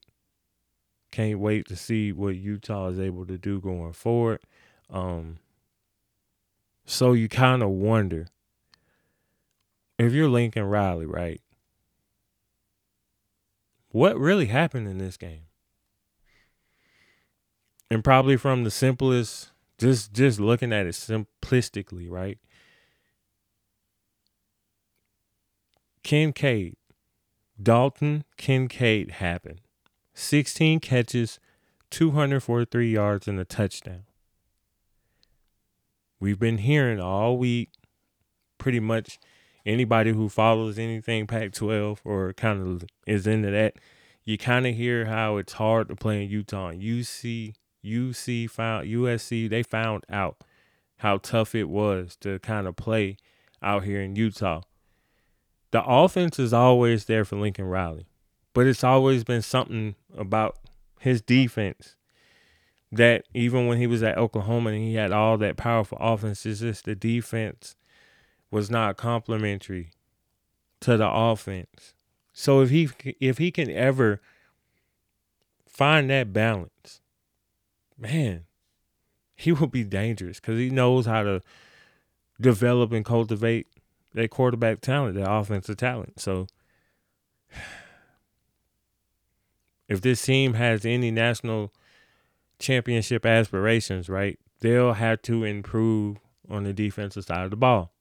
can't 1.11 1.39
wait 1.39 1.67
to 1.69 1.77
see 1.77 2.13
what 2.13 2.37
Utah 2.37 2.89
is 2.89 2.99
able 2.99 3.27
to 3.27 3.37
do 3.37 3.61
going 3.61 3.93
forward. 3.93 4.41
Um, 4.89 5.39
so 6.85 7.13
you 7.13 7.29
kind 7.29 7.63
of 7.63 7.71
wonder 7.71 8.29
if 9.99 10.13
you're 10.13 10.29
Lincoln 10.29 10.65
Riley, 10.65 11.07
right? 11.07 11.41
What 13.91 14.19
really 14.19 14.47
happened 14.47 14.89
in 14.89 14.99
this 14.99 15.17
game? 15.17 15.43
And 17.91 18.05
probably 18.05 18.37
from 18.37 18.63
the 18.63 18.71
simplest, 18.71 19.51
just 19.79 20.13
just 20.13 20.39
looking 20.39 20.73
at 20.73 20.87
it 20.87 20.95
simplistically, 20.95 22.09
right? 22.09 22.39
Kincaid, 26.03 26.77
Dalton 27.61 28.25
Kincaid 28.37 29.11
happened. 29.13 29.61
16 30.21 30.81
catches, 30.81 31.41
243 31.91 32.93
yards, 32.93 33.27
and 33.27 33.41
a 33.41 33.45
touchdown. 33.45 34.05
We've 36.21 36.39
been 36.39 36.59
hearing 36.59 37.01
all 37.01 37.39
week 37.39 37.71
pretty 38.59 38.81
much 38.81 39.19
anybody 39.65 40.13
who 40.13 40.29
follows 40.29 40.79
anything 40.79 41.27
Pac 41.27 41.53
12 41.53 42.03
or 42.05 42.33
kind 42.35 42.61
of 42.61 42.89
is 43.07 43.27
into 43.27 43.51
that, 43.51 43.75
you 44.25 44.39
kind 44.39 44.67
of 44.67 44.75
hear 44.75 45.07
how 45.07 45.39
it's 45.39 45.55
hard 45.55 45.89
to 45.89 45.97
play 45.97 46.23
in 46.23 46.31
Utah. 46.31 46.69
And 46.69 46.83
UC, 46.83 47.55
UC 47.85 48.51
found, 48.51 48.87
USC, 48.87 49.49
they 49.49 49.63
found 49.63 50.05
out 50.11 50.45
how 50.99 51.17
tough 51.19 51.55
it 51.55 51.69
was 51.69 52.17
to 52.21 52.39
kind 52.41 52.67
of 52.67 52.77
play 52.77 53.17
out 53.63 53.85
here 53.85 54.03
in 54.03 54.15
Utah. 54.17 54.61
The 55.71 55.83
offense 55.85 56.39
is 56.39 56.53
always 56.53 57.07
there 57.07 57.25
for 57.25 57.37
Lincoln 57.37 57.65
Riley. 57.65 58.10
But 58.53 58.67
it's 58.67 58.85
always 58.85 59.25
been 59.25 59.43
something 59.43 59.95
about 60.17 60.59
his 60.99 61.23
defense 61.23 61.97
that 62.93 63.25
even 63.33 63.67
when 63.67 63.79
he 63.79 63.87
was 63.87 64.03
at 64.03 64.19
Oklahoma 64.19 64.71
and 64.71 64.83
he 64.83 64.95
had 64.95 65.13
all 65.13 65.39
that 65.39 65.57
powerful 65.57 65.99
offense, 66.01 66.45
it's 66.45 66.61
just 66.61 66.85
the 66.85 66.95
defense 66.95 67.77
was 68.51 68.71
not 68.71 68.97
complementary 68.97 69.93
to 70.81 70.97
the 70.97 71.09
offense. 71.09 71.95
So 72.33 72.61
if 72.61 72.71
he 72.71 72.89
if 73.21 73.39
he 73.39 73.51
can 73.51 73.71
ever 73.71 74.21
find 75.69 76.11
that 76.11 76.33
balance, 76.33 77.01
man, 77.97 78.45
he 79.37 79.53
will 79.53 79.69
be 79.69 79.85
dangerous 79.85 80.41
because 80.41 80.59
he 80.59 80.71
knows 80.71 81.07
how 81.07 81.23
to 81.23 81.41
develop 82.41 82.93
and 82.93 83.05
cultivate 83.05 83.69
that 84.15 84.31
quarterback 84.31 84.81
talent, 84.81 85.15
that 85.15 85.31
offensive 85.31 85.77
talent. 85.77 86.19
So 86.19 86.47
if 89.91 90.01
this 90.01 90.23
team 90.25 90.55
has 90.55 90.87
any 90.87 91.11
national 91.11 91.75
championship 92.61 93.27
aspirations, 93.27 94.09
right, 94.09 94.39
they'll 94.61 94.93
have 94.93 95.21
to 95.23 95.43
improve 95.43 96.19
on 96.49 96.63
the 96.63 96.73
defensive 96.73 97.25
side 97.25 97.45
of 97.45 97.51
the 97.51 97.57
ball. 97.57 97.93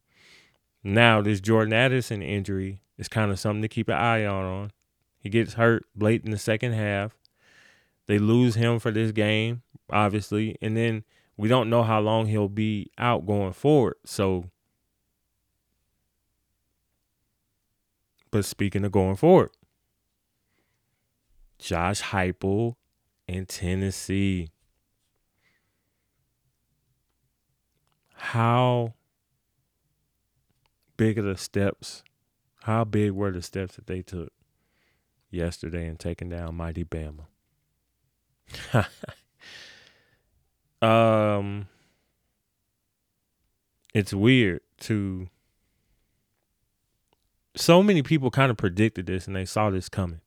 Now, 0.83 1.21
this 1.21 1.41
Jordan 1.41 1.73
Addison 1.73 2.21
injury 2.21 2.81
is 2.99 3.07
kind 3.07 3.31
of 3.31 3.39
something 3.39 3.63
to 3.63 3.67
keep 3.67 3.89
an 3.89 3.95
eye 3.95 4.23
on. 4.23 4.45
on. 4.45 4.71
He 5.19 5.29
gets 5.29 5.55
hurt 5.55 5.83
late 5.97 6.23
in 6.23 6.29
the 6.29 6.37
second 6.37 6.73
half. 6.73 7.17
They 8.05 8.19
lose 8.19 8.53
him 8.53 8.77
for 8.77 8.91
this 8.91 9.11
game, 9.11 9.63
obviously, 9.89 10.57
and 10.61 10.77
then 10.77 11.03
we 11.37 11.49
don't 11.49 11.71
know 11.71 11.83
how 11.83 11.99
long 11.99 12.27
he'll 12.27 12.47
be 12.49 12.91
out 12.99 13.25
going 13.25 13.53
forward. 13.53 13.95
So, 14.05 14.45
but 18.29 18.45
speaking 18.45 18.85
of 18.85 18.91
going 18.91 19.15
forward, 19.15 19.49
Josh 21.59 22.01
Heupel 22.01 22.75
in 23.27 23.45
Tennessee. 23.45 24.49
How 28.15 28.93
big 30.97 31.19
are 31.19 31.23
the 31.23 31.37
steps? 31.37 32.03
How 32.63 32.83
big 32.83 33.11
were 33.11 33.31
the 33.31 33.41
steps 33.41 33.75
that 33.75 33.87
they 33.87 34.01
took 34.01 34.31
yesterday 35.29 35.87
in 35.87 35.97
taking 35.97 36.29
down 36.29 36.55
mighty 36.55 36.83
Bama? 36.83 37.25
um, 40.81 41.67
it's 43.93 44.13
weird 44.13 44.61
to. 44.81 45.29
So 47.55 47.83
many 47.83 48.01
people 48.03 48.31
kind 48.31 48.51
of 48.51 48.57
predicted 48.57 49.07
this 49.07 49.27
and 49.27 49.35
they 49.35 49.45
saw 49.45 49.69
this 49.69 49.89
coming. 49.89 50.21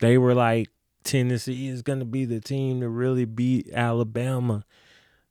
They 0.00 0.18
were 0.18 0.34
like, 0.34 0.68
Tennessee 1.04 1.68
is 1.68 1.82
going 1.82 1.98
to 1.98 2.04
be 2.04 2.24
the 2.24 2.40
team 2.40 2.80
to 2.80 2.88
really 2.88 3.24
beat 3.24 3.70
Alabama. 3.72 4.64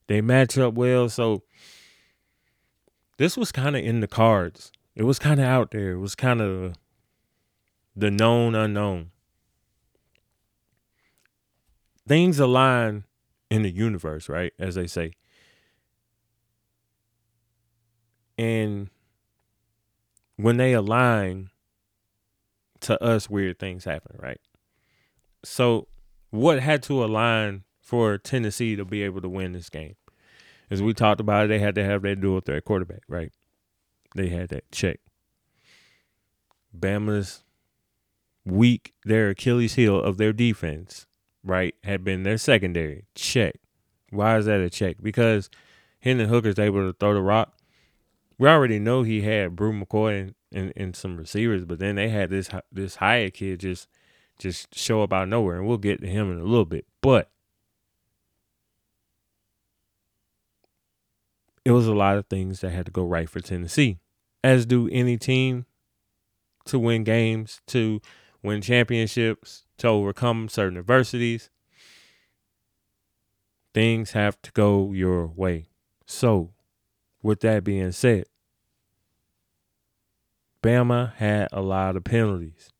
They 0.07 0.21
match 0.21 0.57
up 0.57 0.75
well. 0.75 1.09
So 1.09 1.43
this 3.17 3.35
was 3.35 3.51
kind 3.51 3.75
of 3.75 3.83
in 3.83 3.99
the 3.99 4.07
cards. 4.07 4.71
It 4.95 5.03
was 5.03 5.19
kind 5.19 5.39
of 5.39 5.45
out 5.45 5.71
there. 5.71 5.91
It 5.91 5.99
was 5.99 6.15
kind 6.15 6.41
of 6.41 6.75
the 7.95 8.11
known 8.11 8.55
unknown. 8.55 9.11
Things 12.07 12.39
align 12.39 13.05
in 13.49 13.63
the 13.63 13.71
universe, 13.71 14.29
right? 14.29 14.53
As 14.59 14.75
they 14.75 14.87
say. 14.87 15.13
And 18.37 18.89
when 20.35 20.57
they 20.57 20.73
align 20.73 21.49
to 22.81 23.01
us, 23.01 23.29
weird 23.29 23.59
things 23.59 23.85
happen, 23.85 24.17
right? 24.21 24.41
So, 25.43 25.87
what 26.29 26.59
had 26.59 26.81
to 26.83 27.03
align 27.03 27.63
for 27.81 28.17
Tennessee 28.17 28.75
to 28.75 28.85
be 28.85 29.03
able 29.03 29.21
to 29.21 29.29
win 29.29 29.51
this 29.51 29.69
game? 29.69 29.95
As 30.71 30.81
we 30.81 30.93
talked 30.93 31.19
about 31.19 31.45
it, 31.45 31.47
they 31.49 31.59
had 31.59 31.75
to 31.75 31.83
have 31.83 32.01
that 32.03 32.21
dual 32.21 32.39
threat 32.39 32.65
quarterback, 32.65 33.01
right? 33.07 33.31
They 34.15 34.29
had 34.29 34.49
that 34.49 34.71
check. 34.71 34.99
Bama's 36.77 37.43
weak, 38.45 38.93
their 39.05 39.29
Achilles 39.29 39.75
heel 39.75 39.99
of 39.99 40.17
their 40.17 40.33
defense, 40.33 41.05
right, 41.43 41.75
had 41.83 42.03
been 42.03 42.23
their 42.23 42.37
secondary. 42.37 43.05
Check. 43.13 43.55
Why 44.09 44.37
is 44.37 44.45
that 44.45 44.61
a 44.61 44.69
check? 44.69 44.97
Because 45.01 45.49
Hendon 45.99 46.29
Hooker's 46.29 46.57
able 46.57 46.87
to 46.87 46.97
throw 46.97 47.13
the 47.13 47.21
rock. 47.21 47.57
We 48.39 48.47
already 48.47 48.79
know 48.79 49.03
he 49.03 49.21
had 49.21 49.55
Bru 49.55 49.73
McCoy 49.73 50.19
and, 50.19 50.35
and, 50.51 50.73
and 50.75 50.95
some 50.95 51.17
receivers, 51.17 51.65
but 51.65 51.79
then 51.79 51.95
they 51.95 52.09
had 52.09 52.29
this 52.29 52.49
this 52.71 52.95
Hyatt 52.95 53.33
kid 53.33 53.59
just– 53.59 53.89
just 54.39 54.75
show 54.75 55.03
up 55.03 55.13
out 55.13 55.23
of 55.23 55.29
nowhere, 55.29 55.57
and 55.57 55.67
we'll 55.67 55.77
get 55.77 56.01
to 56.01 56.07
him 56.07 56.31
in 56.31 56.39
a 56.39 56.43
little 56.43 56.65
bit. 56.65 56.85
But 57.01 57.29
it 61.65 61.71
was 61.71 61.87
a 61.87 61.93
lot 61.93 62.17
of 62.17 62.27
things 62.27 62.59
that 62.59 62.71
had 62.71 62.85
to 62.85 62.91
go 62.91 63.05
right 63.05 63.29
for 63.29 63.39
Tennessee, 63.39 63.99
as 64.43 64.65
do 64.65 64.89
any 64.91 65.17
team 65.17 65.65
to 66.65 66.77
win 66.79 67.03
games, 67.03 67.61
to 67.67 68.01
win 68.41 68.61
championships, 68.61 69.65
to 69.77 69.87
overcome 69.87 70.49
certain 70.49 70.77
adversities. 70.77 71.49
Things 73.73 74.11
have 74.11 74.41
to 74.41 74.51
go 74.51 74.91
your 74.91 75.27
way. 75.27 75.65
So, 76.05 76.51
with 77.21 77.39
that 77.39 77.63
being 77.63 77.91
said, 77.91 78.25
Bama 80.61 81.13
had 81.15 81.47
a 81.51 81.61
lot 81.61 81.95
of 81.95 82.03
penalties 82.03 82.72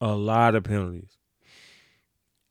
a 0.00 0.14
lot 0.14 0.54
of 0.54 0.64
penalties. 0.64 1.16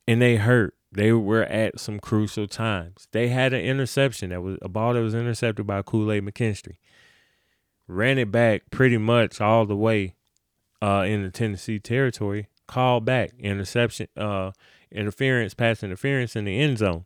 And 0.07 0.21
they 0.21 0.37
hurt. 0.37 0.73
They 0.91 1.11
were 1.11 1.43
at 1.43 1.79
some 1.79 1.99
crucial 1.99 2.47
times. 2.47 3.07
They 3.11 3.27
had 3.27 3.53
an 3.53 3.61
interception 3.61 4.29
that 4.29 4.41
was 4.41 4.57
a 4.61 4.69
ball 4.69 4.93
that 4.93 5.01
was 5.01 5.13
intercepted 5.13 5.67
by 5.67 5.81
Kool-Aid 5.81 6.23
McKinstry. 6.23 6.77
Ran 7.87 8.17
it 8.17 8.31
back 8.31 8.63
pretty 8.71 8.97
much 8.97 9.41
all 9.41 9.65
the 9.65 9.75
way 9.75 10.15
uh, 10.81 11.05
in 11.07 11.23
the 11.23 11.29
Tennessee 11.29 11.79
territory. 11.79 12.47
Called 12.67 13.05
back 13.05 13.31
interception, 13.39 14.07
uh, 14.17 14.51
interference, 14.91 15.53
pass 15.53 15.83
interference 15.83 16.35
in 16.35 16.45
the 16.45 16.59
end 16.59 16.79
zone. 16.79 17.05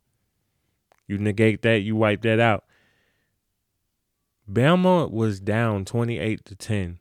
You 1.06 1.18
negate 1.18 1.62
that, 1.62 1.82
you 1.82 1.94
wipe 1.94 2.22
that 2.22 2.40
out. 2.40 2.64
Belmont 4.48 5.12
was 5.12 5.40
down 5.40 5.84
28 5.84 6.44
to 6.46 6.54
10 6.56 6.98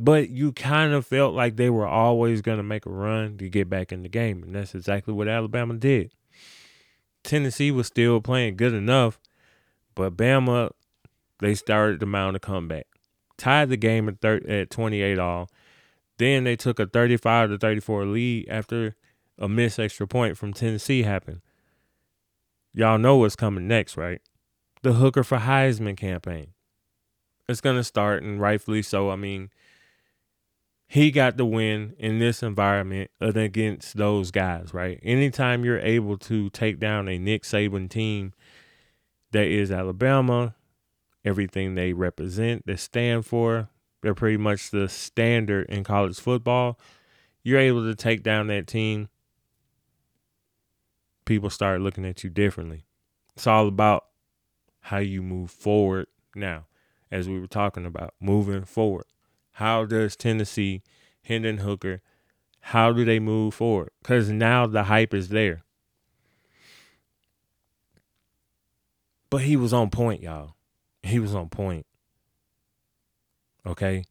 but 0.00 0.30
you 0.30 0.52
kind 0.52 0.92
of 0.92 1.04
felt 1.04 1.34
like 1.34 1.56
they 1.56 1.68
were 1.68 1.86
always 1.86 2.40
going 2.40 2.58
to 2.58 2.62
make 2.62 2.86
a 2.86 2.90
run 2.90 3.36
to 3.38 3.48
get 3.48 3.68
back 3.68 3.90
in 3.90 4.04
the 4.04 4.08
game. 4.08 4.44
And 4.44 4.54
that's 4.54 4.72
exactly 4.72 5.12
what 5.12 5.26
Alabama 5.26 5.74
did. 5.74 6.12
Tennessee 7.24 7.72
was 7.72 7.88
still 7.88 8.20
playing 8.20 8.56
good 8.56 8.72
enough, 8.72 9.18
but 9.96 10.16
Bama, 10.16 10.70
they 11.40 11.56
started 11.56 11.98
to 11.98 12.06
mount 12.06 12.36
a 12.36 12.38
comeback. 12.38 12.86
Tied 13.36 13.70
the 13.70 13.76
game 13.76 14.08
at, 14.08 14.20
thir- 14.20 14.46
at 14.48 14.70
28 14.70 15.18
all. 15.18 15.50
Then 16.16 16.44
they 16.44 16.54
took 16.54 16.78
a 16.78 16.86
35 16.86 17.50
to 17.50 17.58
34 17.58 18.06
lead 18.06 18.48
after 18.48 18.94
a 19.36 19.48
missed 19.48 19.80
extra 19.80 20.06
point 20.06 20.38
from 20.38 20.52
Tennessee 20.52 21.02
happened. 21.02 21.40
Y'all 22.72 22.98
know 22.98 23.16
what's 23.16 23.36
coming 23.36 23.66
next, 23.66 23.96
right? 23.96 24.20
The 24.82 24.94
Hooker 24.94 25.24
for 25.24 25.38
Heisman 25.38 25.96
campaign. 25.96 26.52
It's 27.48 27.60
going 27.60 27.76
to 27.76 27.84
start, 27.84 28.22
and 28.22 28.40
rightfully 28.40 28.82
so. 28.82 29.10
I 29.10 29.16
mean, 29.16 29.50
he 30.90 31.10
got 31.10 31.36
the 31.36 31.44
win 31.44 31.94
in 31.98 32.18
this 32.18 32.42
environment 32.42 33.10
against 33.20 33.98
those 33.98 34.30
guys, 34.30 34.72
right? 34.72 34.98
Anytime 35.02 35.62
you're 35.62 35.78
able 35.80 36.16
to 36.16 36.48
take 36.48 36.80
down 36.80 37.08
a 37.08 37.18
Nick 37.18 37.42
Saban 37.42 37.90
team 37.90 38.32
that 39.32 39.46
is 39.46 39.70
Alabama, 39.70 40.54
everything 41.26 41.74
they 41.74 41.92
represent, 41.92 42.66
they 42.66 42.76
stand 42.76 43.26
for, 43.26 43.68
they're 44.00 44.14
pretty 44.14 44.38
much 44.38 44.70
the 44.70 44.88
standard 44.88 45.66
in 45.68 45.84
college 45.84 46.18
football. 46.18 46.80
You're 47.42 47.60
able 47.60 47.84
to 47.84 47.94
take 47.94 48.22
down 48.22 48.46
that 48.46 48.66
team, 48.66 49.10
people 51.26 51.50
start 51.50 51.82
looking 51.82 52.06
at 52.06 52.24
you 52.24 52.30
differently. 52.30 52.86
It's 53.36 53.46
all 53.46 53.68
about 53.68 54.06
how 54.80 54.98
you 54.98 55.20
move 55.22 55.50
forward 55.50 56.06
now, 56.34 56.64
as 57.10 57.28
we 57.28 57.38
were 57.38 57.46
talking 57.46 57.84
about, 57.84 58.14
moving 58.20 58.64
forward. 58.64 59.04
How 59.58 59.84
does 59.84 60.14
Tennessee, 60.14 60.82
Hendon 61.24 61.58
Hooker, 61.58 62.00
how 62.60 62.92
do 62.92 63.04
they 63.04 63.18
move 63.18 63.54
forward? 63.54 63.90
Because 64.00 64.30
now 64.30 64.68
the 64.68 64.84
hype 64.84 65.12
is 65.12 65.30
there. 65.30 65.64
But 69.30 69.38
he 69.38 69.56
was 69.56 69.72
on 69.72 69.90
point, 69.90 70.22
y'all. 70.22 70.54
He 71.02 71.18
was 71.18 71.34
on 71.34 71.48
point. 71.48 71.86
Okay. 73.66 74.04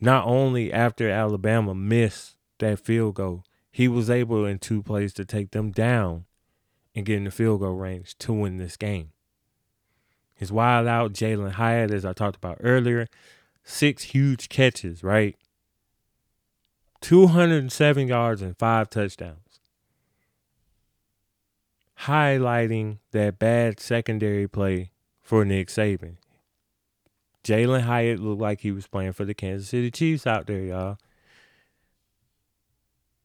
Not 0.00 0.26
only 0.26 0.72
after 0.72 1.10
Alabama 1.10 1.74
missed 1.74 2.36
that 2.60 2.78
field 2.78 3.16
goal, 3.16 3.44
he 3.70 3.88
was 3.88 4.08
able 4.08 4.46
in 4.46 4.58
two 4.58 4.82
plays 4.82 5.12
to 5.12 5.26
take 5.26 5.50
them 5.50 5.70
down 5.70 6.24
and 6.94 7.04
get 7.04 7.18
in 7.18 7.24
the 7.24 7.30
field 7.30 7.60
goal 7.60 7.74
range 7.74 8.16
to 8.20 8.32
win 8.32 8.56
this 8.56 8.78
game. 8.78 9.10
His 10.36 10.52
wild 10.52 10.86
out 10.86 11.14
Jalin 11.14 11.52
Hyatt, 11.52 11.90
as 11.90 12.04
I 12.04 12.12
talked 12.12 12.36
about 12.36 12.58
earlier, 12.60 13.08
six 13.64 14.04
huge 14.04 14.48
catches, 14.48 15.02
right? 15.02 15.34
207 17.00 18.08
yards 18.08 18.42
and 18.42 18.56
five 18.56 18.90
touchdowns. 18.90 19.60
Highlighting 22.00 22.98
that 23.12 23.38
bad 23.38 23.80
secondary 23.80 24.46
play 24.46 24.90
for 25.22 25.44
Nick 25.44 25.68
Saban. 25.68 26.16
Jalin 27.42 27.82
Hyatt 27.82 28.20
looked 28.20 28.40
like 28.40 28.60
he 28.60 28.72
was 28.72 28.86
playing 28.86 29.12
for 29.12 29.24
the 29.24 29.34
Kansas 29.34 29.68
City 29.70 29.90
Chiefs 29.90 30.26
out 30.26 30.46
there, 30.46 30.60
y'all. 30.60 30.98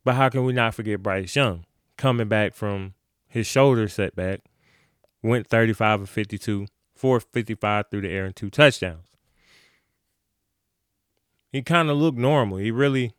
But 0.03 0.15
how 0.15 0.29
can 0.29 0.45
we 0.45 0.53
not 0.53 0.73
forget 0.73 1.03
Bryce 1.03 1.35
Young 1.35 1.65
coming 1.97 2.27
back 2.27 2.53
from 2.53 2.93
his 3.27 3.47
shoulder 3.47 3.87
setback? 3.87 4.41
Went 5.21 5.47
35 5.47 6.01
of 6.01 6.09
52, 6.09 6.67
455 7.01 7.85
through 7.89 8.01
the 8.01 8.09
air 8.09 8.25
and 8.25 8.35
two 8.35 8.51
touchdowns. 8.51 9.07
He 11.51 11.63
kind 11.63 11.89
of 11.89 11.97
looked 11.97 12.19
normal. 12.19 12.59
He 12.59 12.69
really 12.69 13.13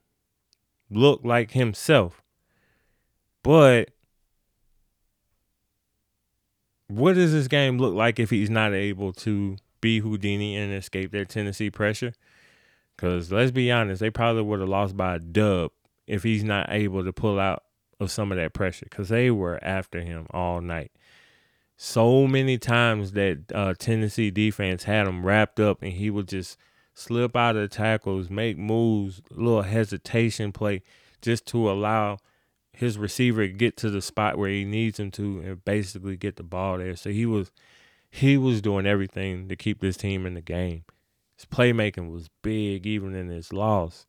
looked 0.89 1.25
like 1.25 1.51
himself. 1.51 2.23
But 3.43 3.91
what 6.87 7.17
does 7.17 7.33
this 7.33 7.49
game 7.49 7.79
look 7.79 7.93
like 7.93 8.21
if 8.21 8.31
he's 8.31 8.49
not 8.49 8.73
able 8.73 9.13
to 9.15 9.57
be 9.81 9.99
Houdini 9.99 10.57
and 10.57 10.73
escape 10.73 11.11
their 11.11 11.25
Tennessee 11.25 11.69
pressure? 11.69 12.13
Because 12.97 13.33
let's 13.33 13.51
be 13.51 13.73
honest, 13.73 14.01
they 14.01 14.11
probably 14.11 14.43
would 14.43 14.61
have 14.61 14.69
lost 14.69 14.97
by 14.97 15.17
a 15.17 15.19
dub 15.19 15.73
if 16.07 16.23
he's 16.23 16.45
not 16.45 16.69
able 16.71 17.03
to 17.03 17.13
pull 17.13 17.41
out 17.41 17.65
of 17.99 18.13
some 18.13 18.31
of 18.31 18.39
that 18.39 18.55
pressure 18.55 18.87
because 18.89 19.09
they 19.09 19.29
were 19.33 19.59
after 19.63 20.01
him 20.01 20.27
all 20.31 20.61
night 20.61 20.93
so 21.85 22.29
many 22.29 22.59
times 22.59 23.11
that 23.11 23.41
uh, 23.53 23.75
Tennessee 23.77 24.31
defense 24.31 24.85
had 24.85 25.09
him 25.09 25.27
wrapped 25.27 25.59
up 25.59 25.83
and 25.83 25.91
he 25.91 26.11
would 26.11 26.29
just 26.29 26.57
slip 26.95 27.35
out 27.35 27.57
of 27.57 27.71
tackles, 27.71 28.31
make 28.31 28.57
moves, 28.57 29.21
little 29.33 29.63
hesitation 29.63 30.53
play 30.53 30.83
just 31.21 31.45
to 31.47 31.69
allow 31.69 32.19
his 32.73 32.99
receiver 32.99 33.49
to 33.49 33.53
get 33.53 33.77
to 33.79 33.91
the 33.91 34.01
spot 34.01 34.39
where 34.39 34.49
he 34.49 34.65
needs 34.65 35.01
him 35.01 35.11
to 35.11 35.41
and 35.41 35.65
basically 35.65 36.17
get 36.17 36.37
the 36.37 36.45
ball 36.45 36.79
there. 36.79 36.95
So 36.95 37.11
he 37.11 37.27
was 37.27 37.51
he 38.09 38.37
was 38.37 38.63
doing 38.63 38.87
everything 38.87 39.49
to 39.49 39.57
keep 39.57 39.81
this 39.81 39.97
team 39.97 40.25
in 40.25 40.35
the 40.35 40.41
game. 40.41 40.85
His 41.35 41.47
playmaking 41.47 42.13
was 42.13 42.31
big, 42.43 42.87
even 42.87 43.13
in 43.13 43.29
his 43.29 43.53
loss. 43.53 44.07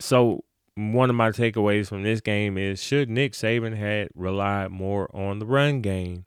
So 0.00 0.44
one 0.76 1.10
of 1.10 1.16
my 1.16 1.28
takeaways 1.28 1.88
from 1.88 2.04
this 2.04 2.22
game 2.22 2.56
is 2.56 2.82
should 2.82 3.10
Nick 3.10 3.34
Saban 3.34 3.76
had 3.76 4.08
relied 4.14 4.70
more 4.70 5.14
on 5.14 5.40
the 5.40 5.46
run 5.46 5.82
game 5.82 6.24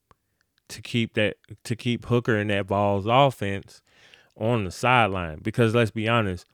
to 0.70 0.82
keep 0.82 1.14
that 1.16 1.38
to 1.64 1.76
keep 1.76 2.06
Hooker 2.06 2.38
and 2.38 2.50
that 2.50 2.68
Vols 2.68 3.06
offense 3.08 3.82
on 4.38 4.64
the 4.64 4.72
sideline. 4.72 5.40
Because 5.42 5.76
let's 5.76 5.92
be 5.92 6.08
honest, 6.08 6.46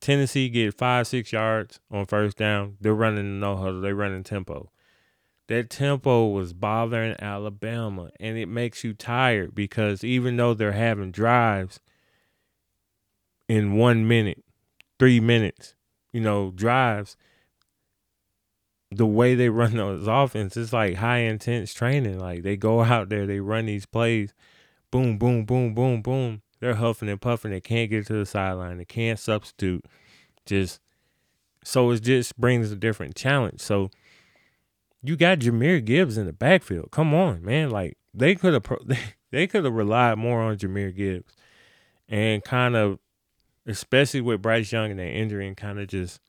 Tennessee 0.00 0.48
get 0.48 0.74
five, 0.74 1.06
six 1.06 1.32
yards 1.32 1.80
on 1.90 2.06
first 2.06 2.36
down. 2.36 2.76
They're 2.80 2.94
running 2.94 3.40
no 3.40 3.56
huddle. 3.56 3.80
They're 3.80 3.94
running 3.94 4.22
tempo. 4.22 4.70
That 5.48 5.68
tempo 5.68 6.28
was 6.28 6.54
bothering 6.54 7.16
Alabama, 7.18 8.10
and 8.18 8.38
it 8.38 8.46
makes 8.46 8.82
you 8.82 8.94
tired 8.94 9.54
because 9.54 10.02
even 10.02 10.36
though 10.36 10.54
they're 10.54 10.72
having 10.72 11.10
drives 11.10 11.80
in 13.46 13.74
one 13.74 14.08
minute, 14.08 14.42
three 14.98 15.20
minutes, 15.20 15.74
you 16.12 16.20
know, 16.20 16.50
drives, 16.50 17.16
the 18.90 19.06
way 19.06 19.34
they 19.34 19.48
run 19.48 19.76
those 19.76 20.06
offense, 20.06 20.56
it's 20.56 20.72
like 20.72 20.96
high 20.96 21.18
intense 21.18 21.72
training. 21.74 22.18
Like 22.18 22.42
they 22.42 22.56
go 22.56 22.80
out 22.82 23.08
there, 23.08 23.26
they 23.26 23.40
run 23.40 23.66
these 23.66 23.86
plays, 23.86 24.34
boom, 24.90 25.18
boom, 25.18 25.44
boom, 25.44 25.74
boom, 25.74 26.02
boom. 26.02 26.42
They're 26.60 26.74
huffing 26.76 27.08
and 27.08 27.20
puffing. 27.20 27.50
They 27.50 27.60
can't 27.60 27.90
get 27.90 28.06
to 28.06 28.14
the 28.14 28.24
sideline. 28.24 28.78
They 28.78 28.84
can't 28.84 29.18
substitute. 29.18 29.84
Just 30.46 30.80
so 31.62 31.90
it 31.90 32.02
just 32.02 32.38
brings 32.38 32.70
a 32.70 32.76
different 32.76 33.16
challenge. 33.16 33.60
So 33.60 33.90
you 35.02 35.16
got 35.16 35.40
Jahmyr 35.40 35.84
Gibbs 35.84 36.16
in 36.16 36.26
the 36.26 36.32
backfield. 36.32 36.90
Come 36.90 37.12
on, 37.12 37.44
man. 37.44 37.70
Like 37.70 37.98
they 38.14 38.34
could 38.34 38.54
have 38.54 38.64
they 39.30 39.46
could 39.46 39.64
have 39.64 39.74
relied 39.74 40.18
more 40.18 40.40
on 40.42 40.56
Jahmyr 40.56 40.94
Gibbs 40.94 41.34
and 42.08 42.42
kind 42.44 42.76
of 42.76 42.98
especially 43.66 44.20
with 44.20 44.42
Bryce 44.42 44.70
Young 44.72 44.90
and 44.90 45.00
that 45.00 45.08
injury 45.08 45.46
and 45.46 45.56
kind 45.56 45.78
of 45.78 45.88
just 45.88 46.20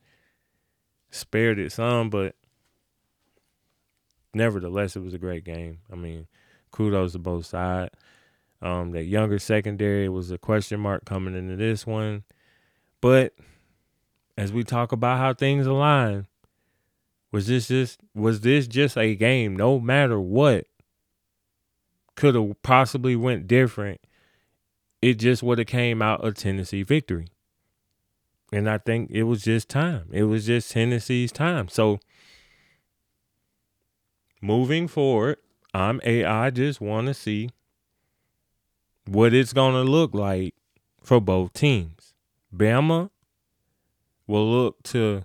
spared 1.12 1.60
it 1.60 1.72
some, 1.72 2.10
but 2.10 2.36
nevertheless 4.36 4.96
it 4.96 5.02
was 5.04 5.14
a 5.14 5.20
great 5.20 5.44
game. 5.44 5.80
I 5.92 5.96
mean, 5.96 6.28
kudos 6.72 7.14
to 7.14 7.20
both 7.20 7.46
sides. 7.46 7.94
Um, 8.62 8.92
that 8.92 9.04
younger 9.04 9.38
secondary 9.38 10.10
was 10.10 10.32
a 10.32 10.38
question 10.38 10.80
mark 10.80 11.06
coming 11.06 11.36
into 11.36 11.56
this 11.56 11.86
one. 11.86 12.24
But 13.02 13.34
as 14.38 14.52
we 14.52 14.64
talk 14.64 14.92
about 14.92 15.18
how 15.18 15.34
things 15.34 15.68
align, 15.68 16.28
was 17.32 17.48
this 17.48 17.68
just 17.68 18.00
was 18.14 18.42
this 18.42 18.68
just 18.68 18.98
a 18.98 19.16
game? 19.16 19.56
No 19.56 19.80
matter 19.80 20.20
what, 20.20 20.68
could 22.16 22.36
have 22.36 22.62
possibly 22.64 23.16
went 23.16 23.48
different. 23.48 24.02
It 25.02 25.16
just 25.16 25.44
would 25.44 25.60
have 25.60 25.68
came 25.68 26.02
out 26.02 26.26
a 26.26 26.32
Tennessee 26.32 26.84
victory. 26.84 27.28
And 28.52 28.70
I 28.70 28.78
think 28.78 29.12
it 29.12 29.24
was 29.24 29.44
just 29.44 29.70
time. 29.70 30.08
It 30.12 30.24
was 30.24 30.46
just 30.46 30.72
Tennessee's 30.72 31.32
time. 31.32 31.68
So 31.68 32.00
moving 34.46 34.88
forward, 34.88 35.38
I'm 35.74 36.00
a 36.04 36.24
I 36.24 36.52
just 36.52 36.80
want 36.80 37.08
to 37.08 37.14
see 37.14 37.50
what 39.08 39.34
it's 39.34 39.54
going 39.54 39.74
to 39.74 39.90
look 39.90 40.14
like 40.14 40.54
for 41.02 41.20
both 41.20 41.54
teams. 41.54 42.14
Bama 42.56 43.10
will 44.28 44.50
look 44.50 44.84
to 44.84 45.24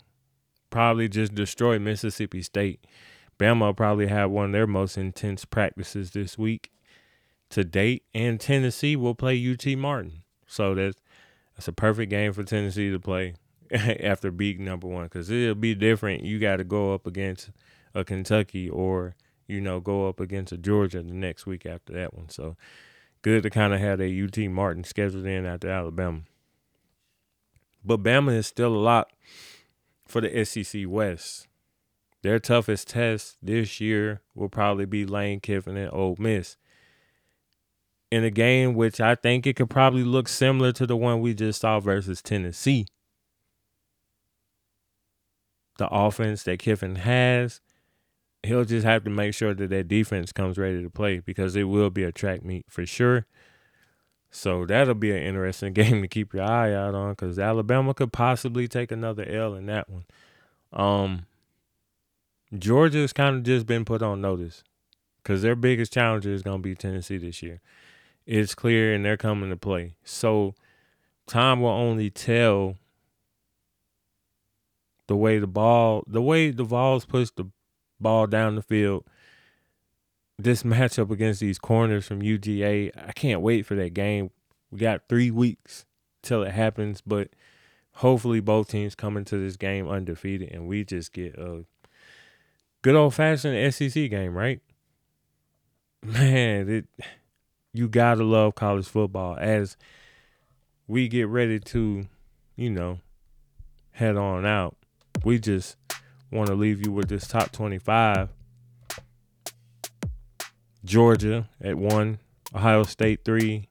probably 0.70 1.08
just 1.08 1.34
destroy 1.34 1.78
Mississippi 1.78 2.42
State. 2.42 2.86
Bama 3.38 3.76
probably 3.76 4.06
have 4.06 4.30
one 4.30 4.46
of 4.46 4.52
their 4.52 4.66
most 4.66 4.98
intense 4.98 5.44
practices 5.44 6.10
this 6.10 6.36
week 6.36 6.70
to 7.50 7.64
date, 7.64 8.04
and 8.14 8.40
Tennessee 8.40 8.96
will 8.96 9.14
play 9.14 9.36
UT 9.50 9.66
Martin. 9.78 10.22
So 10.46 10.74
that's 10.74 11.00
that's 11.54 11.68
a 11.68 11.72
perfect 11.72 12.10
game 12.10 12.32
for 12.32 12.42
Tennessee 12.42 12.90
to 12.90 12.98
play 12.98 13.34
after 13.70 14.30
beating 14.30 14.64
number 14.64 14.86
one 14.86 15.04
because 15.04 15.30
it'll 15.30 15.54
be 15.54 15.74
different. 15.74 16.24
You 16.24 16.38
got 16.38 16.56
to 16.56 16.64
go 16.64 16.94
up 16.94 17.06
against 17.06 17.50
a 17.94 18.04
Kentucky 18.04 18.68
or 18.68 19.14
you 19.46 19.60
know 19.60 19.80
go 19.80 20.08
up 20.08 20.20
against 20.20 20.52
a 20.52 20.56
Georgia 20.56 21.02
the 21.02 21.12
next 21.12 21.46
week 21.46 21.66
after 21.66 21.92
that 21.94 22.14
one. 22.14 22.28
So 22.28 22.56
good 23.22 23.42
to 23.42 23.50
kind 23.50 23.74
of 23.74 23.80
have 23.80 24.00
a 24.00 24.22
UT 24.24 24.38
Martin 24.50 24.84
scheduled 24.84 25.26
in 25.26 25.46
after 25.46 25.68
Alabama. 25.68 26.22
But 27.84 28.02
Bama 28.02 28.36
is 28.36 28.46
still 28.46 28.74
a 28.74 28.78
lot 28.78 29.10
for 30.06 30.20
the 30.20 30.44
SEC 30.44 30.82
West. 30.86 31.46
Their 32.22 32.38
toughest 32.38 32.88
test 32.88 33.38
this 33.42 33.80
year 33.80 34.20
will 34.34 34.50
probably 34.50 34.84
be 34.84 35.06
Lane 35.06 35.40
Kiffin 35.40 35.76
and 35.76 35.90
Ole 35.92 36.16
Miss. 36.18 36.56
In 38.10 38.24
a 38.24 38.30
game 38.30 38.74
which 38.74 39.00
I 39.00 39.14
think 39.14 39.46
it 39.46 39.56
could 39.56 39.70
probably 39.70 40.02
look 40.02 40.28
similar 40.28 40.72
to 40.72 40.86
the 40.86 40.96
one 40.96 41.20
we 41.20 41.32
just 41.32 41.60
saw 41.60 41.80
versus 41.80 42.20
Tennessee. 42.20 42.86
The 45.78 45.88
offense 45.88 46.42
that 46.42 46.58
Kiffin 46.58 46.96
has, 46.96 47.60
he'll 48.42 48.64
just 48.64 48.86
have 48.86 49.04
to 49.04 49.10
make 49.10 49.34
sure 49.34 49.54
that 49.54 49.70
that 49.70 49.88
defense 49.88 50.32
comes 50.32 50.58
ready 50.58 50.82
to 50.82 50.90
play 50.90 51.20
because 51.20 51.56
it 51.56 51.64
will 51.64 51.90
be 51.90 52.04
a 52.04 52.12
track 52.12 52.44
meet 52.44 52.64
for 52.68 52.86
sure. 52.86 53.26
So 54.30 54.64
that'll 54.64 54.94
be 54.94 55.10
an 55.10 55.22
interesting 55.22 55.72
game 55.74 56.02
to 56.02 56.08
keep 56.08 56.32
your 56.32 56.44
eye 56.44 56.72
out 56.72 56.94
on 56.94 57.12
because 57.12 57.38
Alabama 57.38 57.94
could 57.94 58.12
possibly 58.12 58.68
take 58.68 58.92
another 58.92 59.24
L 59.28 59.54
in 59.54 59.66
that 59.66 59.88
one. 59.90 60.04
Um, 60.72 61.26
Georgia's 62.56 63.12
kind 63.12 63.36
of 63.36 63.42
just 63.42 63.66
been 63.66 63.84
put 63.84 64.02
on 64.02 64.20
notice 64.20 64.64
because 65.22 65.42
their 65.42 65.56
biggest 65.56 65.92
challenger 65.92 66.32
is 66.32 66.42
going 66.42 66.58
to 66.58 66.62
be 66.62 66.74
Tennessee 66.74 67.18
this 67.18 67.42
year. 67.42 67.60
It's 68.26 68.54
clear 68.54 68.94
and 68.94 69.04
they're 69.04 69.16
coming 69.16 69.50
to 69.50 69.56
play. 69.56 69.94
So 70.04 70.54
time 71.26 71.60
will 71.60 71.70
only 71.70 72.10
tell 72.10 72.76
the 75.08 75.16
way 75.16 75.38
the 75.38 75.46
ball, 75.46 76.04
the 76.06 76.22
way 76.22 76.50
the 76.50 76.64
Vols 76.64 77.04
push 77.04 77.30
the 77.34 77.46
ball 78.00 78.26
down 78.26 78.54
the 78.56 78.62
field 78.62 79.04
this 80.42 80.62
matchup 80.62 81.10
against 81.10 81.40
these 81.40 81.58
corners 81.58 82.06
from 82.06 82.22
UGA, 82.22 82.90
I 82.96 83.12
can't 83.12 83.40
wait 83.40 83.66
for 83.66 83.74
that 83.76 83.94
game. 83.94 84.30
We 84.70 84.78
got 84.78 85.02
three 85.08 85.30
weeks 85.30 85.84
till 86.22 86.42
it 86.42 86.52
happens, 86.52 87.02
but 87.04 87.28
hopefully 87.94 88.40
both 88.40 88.68
teams 88.68 88.94
come 88.94 89.16
into 89.16 89.36
this 89.38 89.56
game 89.56 89.88
undefeated 89.88 90.50
and 90.52 90.66
we 90.66 90.84
just 90.84 91.12
get 91.12 91.34
a 91.36 91.64
good 92.82 92.94
old 92.94 93.14
fashioned 93.14 93.74
SEC 93.74 93.92
game, 94.10 94.34
right? 94.34 94.60
Man, 96.02 96.68
it 96.68 96.86
you 97.72 97.88
gotta 97.88 98.24
love 98.24 98.54
college 98.54 98.86
football 98.86 99.36
as 99.38 99.76
we 100.88 101.06
get 101.08 101.28
ready 101.28 101.60
to, 101.60 102.06
you 102.56 102.70
know, 102.70 102.98
head 103.92 104.16
on 104.16 104.46
out. 104.46 104.76
We 105.24 105.38
just 105.38 105.76
want 106.30 106.48
to 106.48 106.54
leave 106.54 106.84
you 106.84 106.92
with 106.92 107.08
this 107.08 107.26
top 107.26 107.52
25 107.52 108.28
Georgia 110.84 111.48
at 111.60 111.76
one, 111.76 112.18
Ohio 112.54 112.84
State 112.84 113.24
three, 113.24 113.68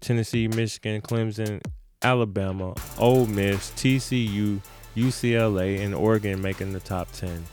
Tennessee, 0.00 0.48
Michigan, 0.48 1.00
Clemson, 1.00 1.60
Alabama, 2.02 2.74
Ole 2.98 3.26
Miss, 3.26 3.70
TCU, 3.70 4.60
UCLA, 4.96 5.80
and 5.80 5.94
Oregon 5.94 6.42
making 6.42 6.72
the 6.72 6.80
top 6.80 7.10
10. 7.12 7.44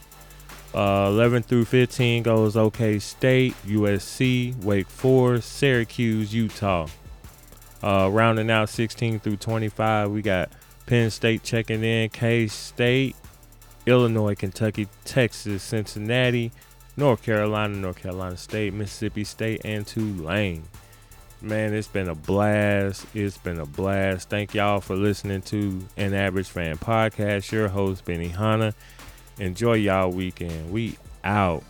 Uh, 0.73 1.08
11 1.08 1.43
through 1.43 1.65
15 1.65 2.23
goes 2.23 2.56
OK 2.56 2.99
State, 2.99 3.56
USC, 3.65 4.56
Wake 4.63 4.88
Forest, 4.88 5.52
Syracuse, 5.54 6.34
Utah. 6.34 6.88
Uh, 7.82 8.10
rounding 8.12 8.52
out 8.52 8.69
16 8.69 9.19
through 9.19 9.38
25, 9.38 10.12
we 10.12 10.21
got 10.21 10.52
Penn 10.86 11.10
State 11.10 11.43
checking 11.43 11.84
in, 11.84 12.10
K 12.10 12.47
State, 12.47 13.15
Illinois, 13.89 14.36
Kentucky, 14.36 14.88
Texas, 15.04 15.63
Cincinnati, 15.63 16.52
North 16.95 17.23
Carolina, 17.23 17.75
North 17.75 17.97
Carolina 17.97 18.38
State, 18.38 18.73
Mississippi 18.73 19.23
State, 19.23 19.62
and 19.65 19.86
Tulane. 19.86 20.63
Man, 21.41 21.73
it's 21.73 21.88
been 21.88 22.10
a 22.10 22.15
blast. 22.15 23.06
It's 23.13 23.38
been 23.38 23.60
a 23.60 23.65
blast. 23.65 24.30
Thank 24.30 24.54
y'all 24.54 24.82
for 24.82 24.95
listening 24.95 25.41
to 25.43 25.82
an 25.97 26.13
Average 26.13 26.49
Fan 26.49 26.78
Podcast. 26.78 27.52
Your 27.52 27.69
host, 27.69 28.06
Benny 28.06 28.28
Hanna. 28.28 28.73
Enjoy 29.39 29.73
y'all 29.73 30.12
weekend. 30.12 30.69
We 30.69 30.97
out. 31.23 31.63